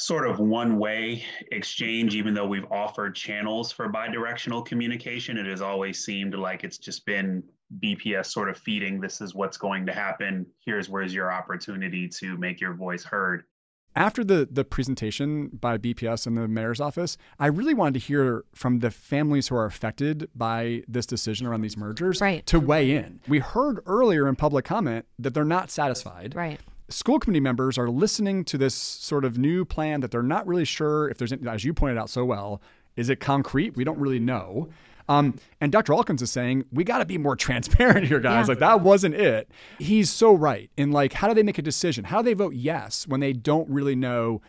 sort 0.00 0.26
of 0.26 0.40
one 0.40 0.78
way 0.78 1.22
exchange, 1.52 2.14
even 2.14 2.32
though 2.32 2.46
we've 2.46 2.70
offered 2.70 3.14
channels 3.14 3.70
for 3.70 3.92
bidirectional 3.92 4.64
communication. 4.64 5.36
It 5.36 5.46
has 5.46 5.60
always 5.60 6.02
seemed 6.02 6.34
like 6.34 6.64
it's 6.64 6.78
just 6.78 7.04
been 7.04 7.42
BPS 7.82 8.26
sort 8.26 8.48
of 8.48 8.56
feeding 8.56 9.00
this 9.00 9.20
is 9.20 9.34
what's 9.34 9.58
going 9.58 9.84
to 9.86 9.92
happen. 9.92 10.46
Here's 10.64 10.88
where's 10.88 11.12
your 11.12 11.30
opportunity 11.30 12.08
to 12.08 12.38
make 12.38 12.60
your 12.60 12.72
voice 12.72 13.04
heard. 13.04 13.44
After 13.94 14.24
the, 14.24 14.48
the 14.50 14.64
presentation 14.64 15.48
by 15.48 15.76
BPS 15.76 16.26
and 16.26 16.38
the 16.38 16.48
mayor's 16.48 16.80
office, 16.80 17.18
I 17.38 17.48
really 17.48 17.74
wanted 17.74 18.00
to 18.00 18.06
hear 18.06 18.44
from 18.54 18.78
the 18.78 18.90
families 18.90 19.48
who 19.48 19.56
are 19.56 19.66
affected 19.66 20.30
by 20.34 20.84
this 20.86 21.06
decision 21.06 21.46
around 21.46 21.62
these 21.62 21.76
mergers 21.76 22.20
right. 22.20 22.46
to 22.46 22.60
weigh 22.60 22.92
in. 22.92 23.20
We 23.28 23.40
heard 23.40 23.80
earlier 23.86 24.28
in 24.28 24.36
public 24.36 24.64
comment 24.64 25.06
that 25.18 25.34
they're 25.34 25.44
not 25.44 25.70
satisfied. 25.70 26.34
Right 26.36 26.60
school 26.90 27.18
committee 27.18 27.40
members 27.40 27.78
are 27.78 27.88
listening 27.88 28.44
to 28.44 28.58
this 28.58 28.74
sort 28.74 29.24
of 29.24 29.38
new 29.38 29.64
plan 29.64 30.00
that 30.00 30.10
they're 30.10 30.22
not 30.22 30.46
really 30.46 30.64
sure 30.64 31.08
if 31.08 31.18
there's, 31.18 31.32
as 31.32 31.64
you 31.64 31.72
pointed 31.72 31.98
out 31.98 32.10
so 32.10 32.24
well, 32.24 32.60
is 32.96 33.08
it 33.08 33.20
concrete? 33.20 33.76
We 33.76 33.84
don't 33.84 33.98
really 33.98 34.18
know. 34.18 34.68
Um, 35.08 35.40
and 35.60 35.72
Dr. 35.72 35.92
Alkins 35.92 36.22
is 36.22 36.30
saying, 36.30 36.66
we 36.72 36.84
got 36.84 36.98
to 36.98 37.04
be 37.04 37.18
more 37.18 37.34
transparent 37.46 38.06
here, 38.06 38.20
guys. 38.20 38.46
Yeah. 38.46 38.52
Like, 38.52 38.58
that 38.60 38.80
wasn't 38.80 39.14
it. 39.16 39.50
He's 39.78 40.10
so 40.10 40.32
right. 40.32 40.70
In 40.76 40.92
like, 40.92 41.14
how 41.14 41.28
do 41.28 41.34
they 41.34 41.42
make 41.42 41.58
a 41.58 41.62
decision? 41.62 42.04
How 42.04 42.22
do 42.22 42.26
they 42.26 42.34
vote 42.34 42.54
yes 42.54 43.06
when 43.08 43.20
they 43.20 43.32
don't 43.32 43.68
really 43.68 43.96
know 43.96 44.40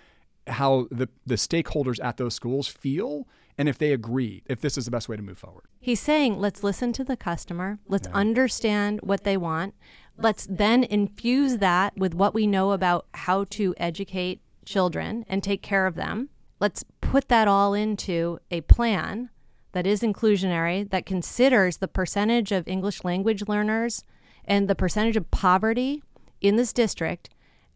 how 0.47 0.87
the, 0.91 1.07
the 1.25 1.35
stakeholders 1.35 2.03
at 2.03 2.17
those 2.17 2.35
schools 2.35 2.67
feel 2.67 3.27
and 3.57 3.69
if 3.69 3.77
they 3.77 3.91
agree, 3.91 4.43
if 4.45 4.61
this 4.61 4.77
is 4.77 4.85
the 4.85 4.91
best 4.91 5.09
way 5.09 5.15
to 5.15 5.21
move 5.21 5.37
forward? 5.37 5.65
He's 5.79 5.99
saying, 5.99 6.39
let's 6.39 6.63
listen 6.63 6.93
to 6.93 7.03
the 7.03 7.17
customer, 7.17 7.79
let's 7.87 8.07
yeah. 8.07 8.15
understand 8.15 8.99
what 9.01 9.23
they 9.23 9.37
want, 9.37 9.73
Let's 10.17 10.47
then 10.49 10.83
infuse 10.83 11.57
that 11.57 11.97
with 11.97 12.13
what 12.13 12.33
we 12.33 12.45
know 12.45 12.71
about 12.71 13.07
how 13.13 13.45
to 13.45 13.73
educate 13.77 14.41
children 14.65 15.25
and 15.27 15.41
take 15.41 15.61
care 15.61 15.87
of 15.87 15.95
them. 15.95 16.29
Let's 16.59 16.85
put 17.01 17.27
that 17.29 17.47
all 17.47 17.73
into 17.73 18.39
a 18.51 18.61
plan 18.61 19.31
that 19.71 19.87
is 19.87 20.01
inclusionary, 20.01 20.87
that 20.91 21.05
considers 21.05 21.77
the 21.77 21.87
percentage 21.87 22.51
of 22.51 22.67
English 22.67 23.03
language 23.03 23.47
learners 23.47 24.03
and 24.45 24.67
the 24.67 24.75
percentage 24.75 25.17
of 25.17 25.31
poverty 25.31 26.03
in 26.39 26.55
this 26.55 26.73
district. 26.73 27.29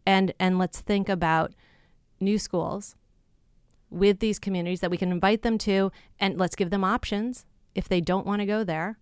And, 0.06 0.32
and 0.38 0.58
let's 0.58 0.80
think 0.80 1.08
about 1.08 1.52
new 2.20 2.38
schools 2.38 2.94
with 3.90 4.20
these 4.20 4.38
communities 4.38 4.80
that 4.80 4.90
we 4.90 4.96
can 4.96 5.12
invite 5.12 5.42
them 5.42 5.58
to, 5.58 5.90
and 6.18 6.38
let's 6.38 6.56
give 6.56 6.70
them 6.70 6.84
options 6.84 7.46
if 7.74 7.88
they 7.88 8.00
don't 8.00 8.26
want 8.26 8.40
to 8.40 8.46
go 8.46 8.64
there. 8.64 8.98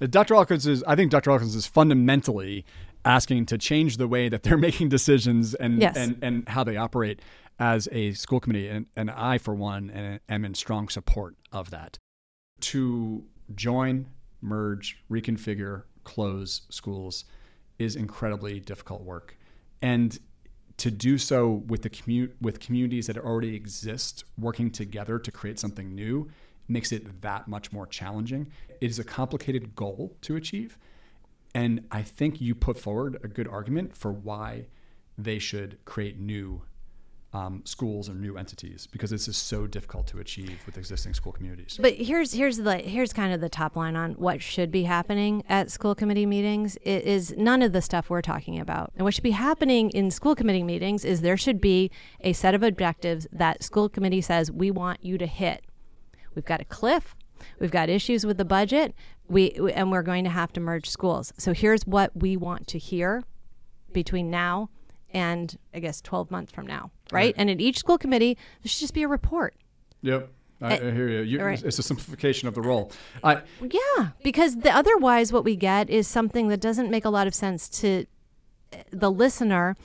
Uh, 0.00 0.06
Dr. 0.06 0.34
Alkins 0.34 0.66
is, 0.66 0.82
I 0.84 0.96
think 0.96 1.10
Dr. 1.10 1.30
Alkins 1.30 1.54
is 1.54 1.66
fundamentally 1.66 2.64
asking 3.04 3.46
to 3.46 3.58
change 3.58 3.98
the 3.98 4.08
way 4.08 4.28
that 4.28 4.42
they're 4.42 4.56
making 4.58 4.88
decisions 4.88 5.54
and, 5.54 5.80
yes. 5.80 5.96
and, 5.96 6.18
and 6.22 6.48
how 6.48 6.64
they 6.64 6.76
operate 6.76 7.20
as 7.58 7.88
a 7.92 8.12
school 8.12 8.40
committee. 8.40 8.68
And, 8.68 8.86
and 8.96 9.10
I, 9.10 9.38
for 9.38 9.54
one, 9.54 10.20
am 10.28 10.44
in 10.44 10.54
strong 10.54 10.88
support 10.88 11.36
of 11.52 11.70
that. 11.70 11.98
To 12.60 13.24
join, 13.54 14.06
merge, 14.40 14.98
reconfigure, 15.10 15.84
close 16.04 16.62
schools 16.70 17.24
is 17.78 17.96
incredibly 17.96 18.60
difficult 18.60 19.02
work. 19.02 19.36
And 19.82 20.18
to 20.78 20.90
do 20.90 21.16
so 21.18 21.64
with 21.66 21.82
the 21.82 21.90
commute 21.90 22.36
with 22.40 22.60
communities 22.60 23.06
that 23.06 23.16
already 23.16 23.54
exist 23.54 24.24
working 24.38 24.70
together 24.70 25.18
to 25.18 25.30
create 25.30 25.58
something 25.58 25.94
new 25.94 26.28
makes 26.68 26.92
it 26.92 27.22
that 27.22 27.48
much 27.48 27.72
more 27.72 27.86
challenging. 27.86 28.50
It 28.80 28.90
is 28.90 28.98
a 28.98 29.04
complicated 29.04 29.74
goal 29.74 30.16
to 30.22 30.36
achieve. 30.36 30.78
And 31.54 31.86
I 31.90 32.02
think 32.02 32.40
you 32.40 32.54
put 32.54 32.78
forward 32.78 33.18
a 33.24 33.28
good 33.28 33.48
argument 33.48 33.96
for 33.96 34.12
why 34.12 34.66
they 35.16 35.38
should 35.38 35.78
create 35.84 36.18
new 36.18 36.62
um, 37.36 37.62
schools 37.64 38.08
or 38.08 38.14
new 38.14 38.38
entities 38.38 38.88
because 38.90 39.10
this 39.10 39.28
is 39.28 39.36
so 39.36 39.66
difficult 39.66 40.06
to 40.06 40.18
achieve 40.20 40.58
with 40.64 40.78
existing 40.78 41.12
school 41.12 41.32
communities. 41.32 41.78
But 41.80 41.94
here's 41.94 42.32
here's 42.32 42.58
the 42.58 42.78
here's 42.78 43.12
kind 43.12 43.34
of 43.34 43.40
the 43.40 43.50
top 43.50 43.76
line 43.76 43.94
on 43.94 44.12
what 44.12 44.40
should 44.40 44.70
be 44.70 44.84
happening 44.84 45.42
at 45.48 45.70
school 45.70 45.94
committee 45.94 46.24
meetings. 46.24 46.76
It 46.82 47.04
is 47.04 47.34
none 47.36 47.60
of 47.60 47.72
the 47.72 47.82
stuff 47.82 48.08
we're 48.08 48.22
talking 48.22 48.58
about. 48.58 48.92
And 48.96 49.04
what 49.04 49.12
should 49.12 49.22
be 49.22 49.32
happening 49.32 49.90
in 49.90 50.10
school 50.10 50.34
committee 50.34 50.62
meetings 50.62 51.04
is 51.04 51.20
there 51.20 51.36
should 51.36 51.60
be 51.60 51.90
a 52.20 52.32
set 52.32 52.54
of 52.54 52.62
objectives 52.62 53.26
that 53.32 53.62
school 53.62 53.88
committee 53.88 54.22
says 54.22 54.50
we 54.50 54.70
want 54.70 55.04
you 55.04 55.18
to 55.18 55.26
hit. 55.26 55.62
We've 56.34 56.44
got 56.44 56.62
a 56.62 56.64
cliff. 56.64 57.14
We've 57.60 57.70
got 57.70 57.90
issues 57.90 58.24
with 58.24 58.38
the 58.38 58.46
budget. 58.46 58.94
We 59.28 59.52
and 59.74 59.92
we're 59.92 60.02
going 60.02 60.24
to 60.24 60.30
have 60.30 60.54
to 60.54 60.60
merge 60.60 60.88
schools. 60.88 61.34
So 61.36 61.52
here's 61.52 61.86
what 61.86 62.16
we 62.16 62.36
want 62.36 62.66
to 62.68 62.78
hear 62.78 63.24
between 63.92 64.30
now 64.30 64.70
and 65.10 65.56
I 65.74 65.80
guess 65.80 66.00
12 66.00 66.30
months 66.30 66.52
from 66.52 66.66
now, 66.66 66.90
right? 67.10 67.26
right. 67.26 67.34
And 67.36 67.50
at 67.50 67.60
each 67.60 67.78
school 67.78 67.98
committee, 67.98 68.36
there 68.62 68.68
should 68.68 68.80
just 68.80 68.94
be 68.94 69.02
a 69.02 69.08
report. 69.08 69.54
Yep. 70.02 70.30
I, 70.60 70.74
I 70.74 70.90
hear 70.90 71.08
you. 71.08 71.20
you 71.20 71.42
right. 71.42 71.62
It's 71.62 71.78
a 71.78 71.82
simplification 71.82 72.48
of 72.48 72.54
the 72.54 72.62
role. 72.62 72.90
I, 73.22 73.42
yeah, 73.60 74.08
because 74.22 74.56
the, 74.56 74.74
otherwise, 74.74 75.32
what 75.32 75.44
we 75.44 75.54
get 75.54 75.90
is 75.90 76.08
something 76.08 76.48
that 76.48 76.60
doesn't 76.60 76.90
make 76.90 77.04
a 77.04 77.10
lot 77.10 77.26
of 77.26 77.34
sense 77.34 77.68
to 77.80 78.06
eh, 78.72 78.82
the 78.90 79.10
listener, 79.10 79.76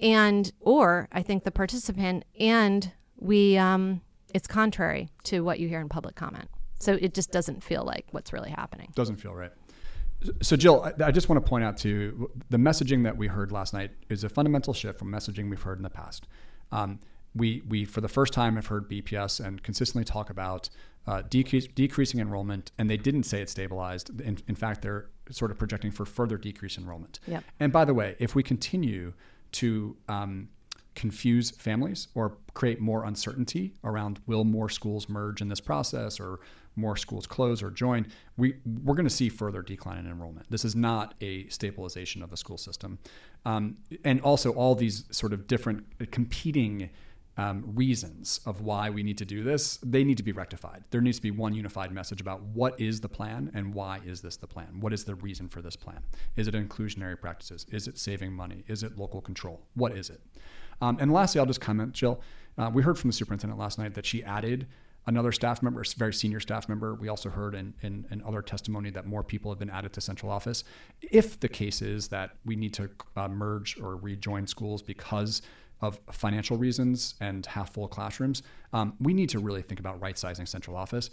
and 0.00 0.52
or 0.60 1.08
I 1.12 1.22
think 1.22 1.44
the 1.44 1.50
participant, 1.50 2.24
and 2.40 2.92
we 3.18 3.58
um, 3.58 4.00
it's 4.32 4.46
contrary 4.46 5.10
to 5.24 5.40
what 5.40 5.60
you 5.60 5.68
hear 5.68 5.80
in 5.80 5.90
public 5.90 6.14
comment. 6.14 6.48
So 6.78 6.98
it 7.00 7.14
just 7.14 7.30
doesn't 7.30 7.62
feel 7.62 7.84
like 7.84 8.06
what's 8.10 8.32
really 8.32 8.50
happening. 8.50 8.90
Doesn't 8.94 9.16
feel 9.16 9.34
right. 9.34 9.52
So, 10.42 10.56
Jill, 10.56 10.82
I, 10.82 11.06
I 11.06 11.10
just 11.10 11.28
want 11.28 11.44
to 11.44 11.48
point 11.48 11.64
out 11.64 11.76
to 11.78 12.30
the 12.50 12.56
messaging 12.56 13.04
that 13.04 13.16
we 13.16 13.26
heard 13.26 13.52
last 13.52 13.74
night 13.74 13.90
is 14.08 14.24
a 14.24 14.28
fundamental 14.28 14.72
shift 14.72 14.98
from 14.98 15.10
messaging 15.10 15.50
we've 15.50 15.62
heard 15.62 15.78
in 15.78 15.82
the 15.82 15.90
past. 15.90 16.26
Um, 16.72 17.00
we, 17.34 17.62
we, 17.68 17.84
for 17.84 18.00
the 18.00 18.08
first 18.08 18.32
time, 18.32 18.56
have 18.56 18.66
heard 18.66 18.88
BPS 18.88 19.44
and 19.44 19.62
consistently 19.62 20.04
talk 20.04 20.30
about 20.30 20.70
uh, 21.06 21.22
decrease, 21.28 21.66
decreasing 21.66 22.20
enrollment, 22.20 22.70
and 22.78 22.88
they 22.88 22.96
didn't 22.96 23.24
say 23.24 23.42
it 23.42 23.50
stabilized. 23.50 24.20
In, 24.20 24.38
in, 24.46 24.54
fact, 24.54 24.82
they're 24.82 25.10
sort 25.30 25.50
of 25.50 25.58
projecting 25.58 25.90
for 25.90 26.04
further 26.04 26.38
decrease 26.38 26.78
enrollment. 26.78 27.18
Yep. 27.26 27.44
And 27.60 27.72
by 27.72 27.84
the 27.84 27.94
way, 27.94 28.16
if 28.18 28.34
we 28.34 28.42
continue 28.42 29.12
to 29.52 29.96
um, 30.08 30.48
confuse 30.94 31.50
families 31.50 32.08
or 32.14 32.38
create 32.54 32.80
more 32.80 33.04
uncertainty 33.04 33.74
around 33.82 34.20
will 34.26 34.44
more 34.44 34.68
schools 34.68 35.08
merge 35.08 35.40
in 35.40 35.48
this 35.48 35.60
process 35.60 36.20
or 36.20 36.40
more 36.76 36.96
schools 36.96 37.26
close 37.26 37.62
or 37.62 37.70
join, 37.70 38.06
we, 38.36 38.56
we're 38.82 38.94
going 38.94 39.06
to 39.06 39.10
see 39.14 39.28
further 39.28 39.62
decline 39.62 39.98
in 39.98 40.06
enrollment. 40.06 40.50
This 40.50 40.64
is 40.64 40.74
not 40.74 41.14
a 41.20 41.46
stabilization 41.48 42.22
of 42.22 42.30
the 42.30 42.36
school 42.36 42.58
system. 42.58 42.98
Um, 43.44 43.76
and 44.04 44.20
also, 44.22 44.52
all 44.52 44.74
these 44.74 45.04
sort 45.10 45.32
of 45.32 45.46
different 45.46 45.84
competing 46.10 46.90
um, 47.36 47.64
reasons 47.74 48.40
of 48.46 48.60
why 48.60 48.90
we 48.90 49.02
need 49.02 49.18
to 49.18 49.24
do 49.24 49.42
this, 49.42 49.78
they 49.82 50.04
need 50.04 50.16
to 50.16 50.22
be 50.22 50.32
rectified. 50.32 50.84
There 50.90 51.00
needs 51.00 51.18
to 51.18 51.22
be 51.22 51.30
one 51.30 51.52
unified 51.52 51.90
message 51.90 52.20
about 52.20 52.42
what 52.42 52.80
is 52.80 53.00
the 53.00 53.08
plan 53.08 53.50
and 53.54 53.74
why 53.74 54.00
is 54.06 54.20
this 54.20 54.36
the 54.36 54.46
plan? 54.46 54.80
What 54.80 54.92
is 54.92 55.04
the 55.04 55.16
reason 55.16 55.48
for 55.48 55.60
this 55.60 55.76
plan? 55.76 56.00
Is 56.36 56.46
it 56.46 56.54
inclusionary 56.54 57.20
practices? 57.20 57.66
Is 57.72 57.88
it 57.88 57.98
saving 57.98 58.32
money? 58.32 58.64
Is 58.68 58.82
it 58.82 58.96
local 58.96 59.20
control? 59.20 59.60
What 59.74 59.92
is 59.92 60.10
it? 60.10 60.20
Um, 60.80 60.96
and 61.00 61.12
lastly, 61.12 61.40
I'll 61.40 61.46
just 61.46 61.60
comment, 61.60 61.92
Jill. 61.92 62.20
Uh, 62.56 62.70
we 62.72 62.82
heard 62.82 62.98
from 62.98 63.10
the 63.10 63.14
superintendent 63.14 63.58
last 63.58 63.78
night 63.78 63.94
that 63.94 64.06
she 64.06 64.22
added 64.22 64.68
another 65.06 65.32
staff 65.32 65.62
member, 65.62 65.80
a 65.80 65.84
very 65.96 66.12
senior 66.12 66.40
staff 66.40 66.68
member. 66.68 66.94
We 66.94 67.08
also 67.08 67.30
heard 67.30 67.54
in, 67.54 67.74
in, 67.82 68.06
in, 68.10 68.22
other 68.22 68.42
testimony 68.42 68.90
that 68.90 69.06
more 69.06 69.22
people 69.22 69.50
have 69.50 69.58
been 69.58 69.70
added 69.70 69.92
to 69.94 70.00
central 70.00 70.30
office. 70.30 70.64
If 71.02 71.40
the 71.40 71.48
case 71.48 71.82
is 71.82 72.08
that 72.08 72.36
we 72.44 72.56
need 72.56 72.74
to 72.74 72.90
uh, 73.16 73.28
merge 73.28 73.78
or 73.80 73.96
rejoin 73.96 74.46
schools 74.46 74.82
because 74.82 75.42
of 75.80 76.00
financial 76.10 76.56
reasons 76.56 77.14
and 77.20 77.44
half 77.44 77.74
full 77.74 77.88
classrooms, 77.88 78.42
um, 78.72 78.94
we 79.00 79.12
need 79.12 79.28
to 79.30 79.38
really 79.38 79.62
think 79.62 79.80
about 79.80 80.00
right 80.00 80.16
sizing 80.16 80.46
central 80.46 80.76
office. 80.76 81.10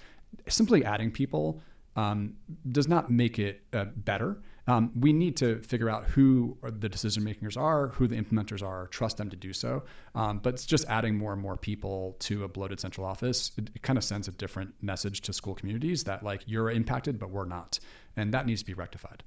Simply 0.47 0.85
adding 0.85 1.11
people 1.11 1.61
um, 1.95 2.35
does 2.71 2.87
not 2.87 3.11
make 3.11 3.39
it 3.39 3.61
uh, 3.73 3.85
better. 3.95 4.41
Um, 4.71 4.89
we 4.97 5.11
need 5.11 5.35
to 5.37 5.61
figure 5.63 5.89
out 5.89 6.05
who 6.05 6.57
the 6.63 6.87
decision 6.87 7.25
makers 7.25 7.57
are, 7.57 7.89
who 7.89 8.07
the 8.07 8.15
implementers 8.15 8.65
are, 8.65 8.87
trust 8.87 9.17
them 9.17 9.29
to 9.29 9.35
do 9.35 9.51
so. 9.51 9.83
Um, 10.15 10.39
but 10.39 10.53
it's 10.53 10.65
just 10.65 10.85
adding 10.87 11.17
more 11.17 11.33
and 11.33 11.41
more 11.41 11.57
people 11.57 12.15
to 12.19 12.45
a 12.45 12.47
bloated 12.47 12.79
central 12.79 13.05
office, 13.05 13.51
it, 13.57 13.69
it 13.75 13.81
kind 13.81 13.97
of 13.97 14.03
sends 14.05 14.29
a 14.29 14.31
different 14.31 14.73
message 14.81 15.19
to 15.21 15.33
school 15.33 15.55
communities 15.55 16.05
that 16.05 16.23
like 16.23 16.43
you're 16.45 16.71
impacted, 16.71 17.19
but 17.19 17.31
we're 17.31 17.45
not, 17.45 17.79
and 18.15 18.33
that 18.33 18.45
needs 18.45 18.61
to 18.61 18.65
be 18.65 18.73
rectified. 18.73 19.23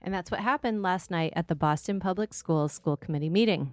And 0.00 0.14
that's 0.14 0.30
what 0.30 0.38
happened 0.38 0.80
last 0.80 1.10
night 1.10 1.32
at 1.34 1.48
the 1.48 1.56
Boston 1.56 1.98
Public 1.98 2.32
Schools 2.32 2.72
School 2.72 2.96
Committee 2.96 3.30
meeting. 3.30 3.72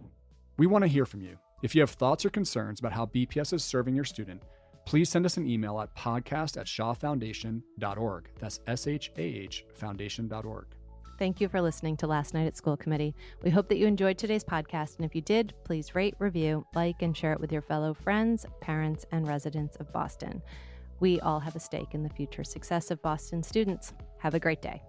We 0.58 0.65
want 0.65 0.86
to 0.86 0.88
hear 0.88 1.06
from 1.06 1.21
you. 1.21 1.38
If 1.62 1.75
you 1.75 1.82
have 1.82 1.91
thoughts 1.91 2.25
or 2.25 2.32
concerns 2.32 2.80
about 2.80 2.93
how 2.93 3.06
BPS 3.06 3.54
is 3.54 3.63
serving 3.63 3.93
your 3.93 4.06
student, 4.06 4.41
please 4.86 5.08
send 5.08 5.28
us 5.28 5.38
an 5.38 5.47
email 5.47 5.80
at 5.82 5.95
podcast 5.95 6.58
at 6.58 6.65
shahfoundation.org. 6.65 8.30
That's 8.39 8.60
S 8.65 8.88
H 8.88 9.12
A 9.17 9.21
H 9.21 9.65
foundation.org. 9.75 10.65
Thank 11.19 11.41
you 11.41 11.49
for 11.49 11.60
listening 11.60 11.97
to 11.97 12.08
Last 12.08 12.34
Night 12.34 12.47
at 12.47 12.55
School 12.55 12.77
Committee. 12.77 13.13
We 13.43 13.49
hope 13.49 13.67
that 13.67 13.77
you 13.77 13.88
enjoyed 13.88 14.17
today's 14.17 14.45
podcast. 14.45 14.95
And 14.95 15.05
if 15.05 15.13
you 15.13 15.19
did, 15.19 15.53
please 15.65 15.93
rate, 15.93 16.15
review, 16.17 16.65
like, 16.73 17.01
and 17.01 17.15
share 17.15 17.34
it 17.34 17.41
with 17.41 17.51
your 17.51 17.62
fellow 17.62 17.93
friends, 17.93 18.45
parents, 18.62 19.05
and 19.12 19.27
residents 19.27 19.75
of 19.82 19.91
Boston. 19.91 20.41
We 21.01 21.19
all 21.19 21.41
have 21.41 21.58
a 21.58 21.60
stake 21.60 21.93
in 21.93 22.03
the 22.03 22.10
future 22.10 22.45
success 22.45 22.89
of 22.89 23.01
Boston 23.01 23.43
students. 23.43 23.91
Have 24.19 24.34
a 24.34 24.39
great 24.39 24.62
day. 24.62 24.82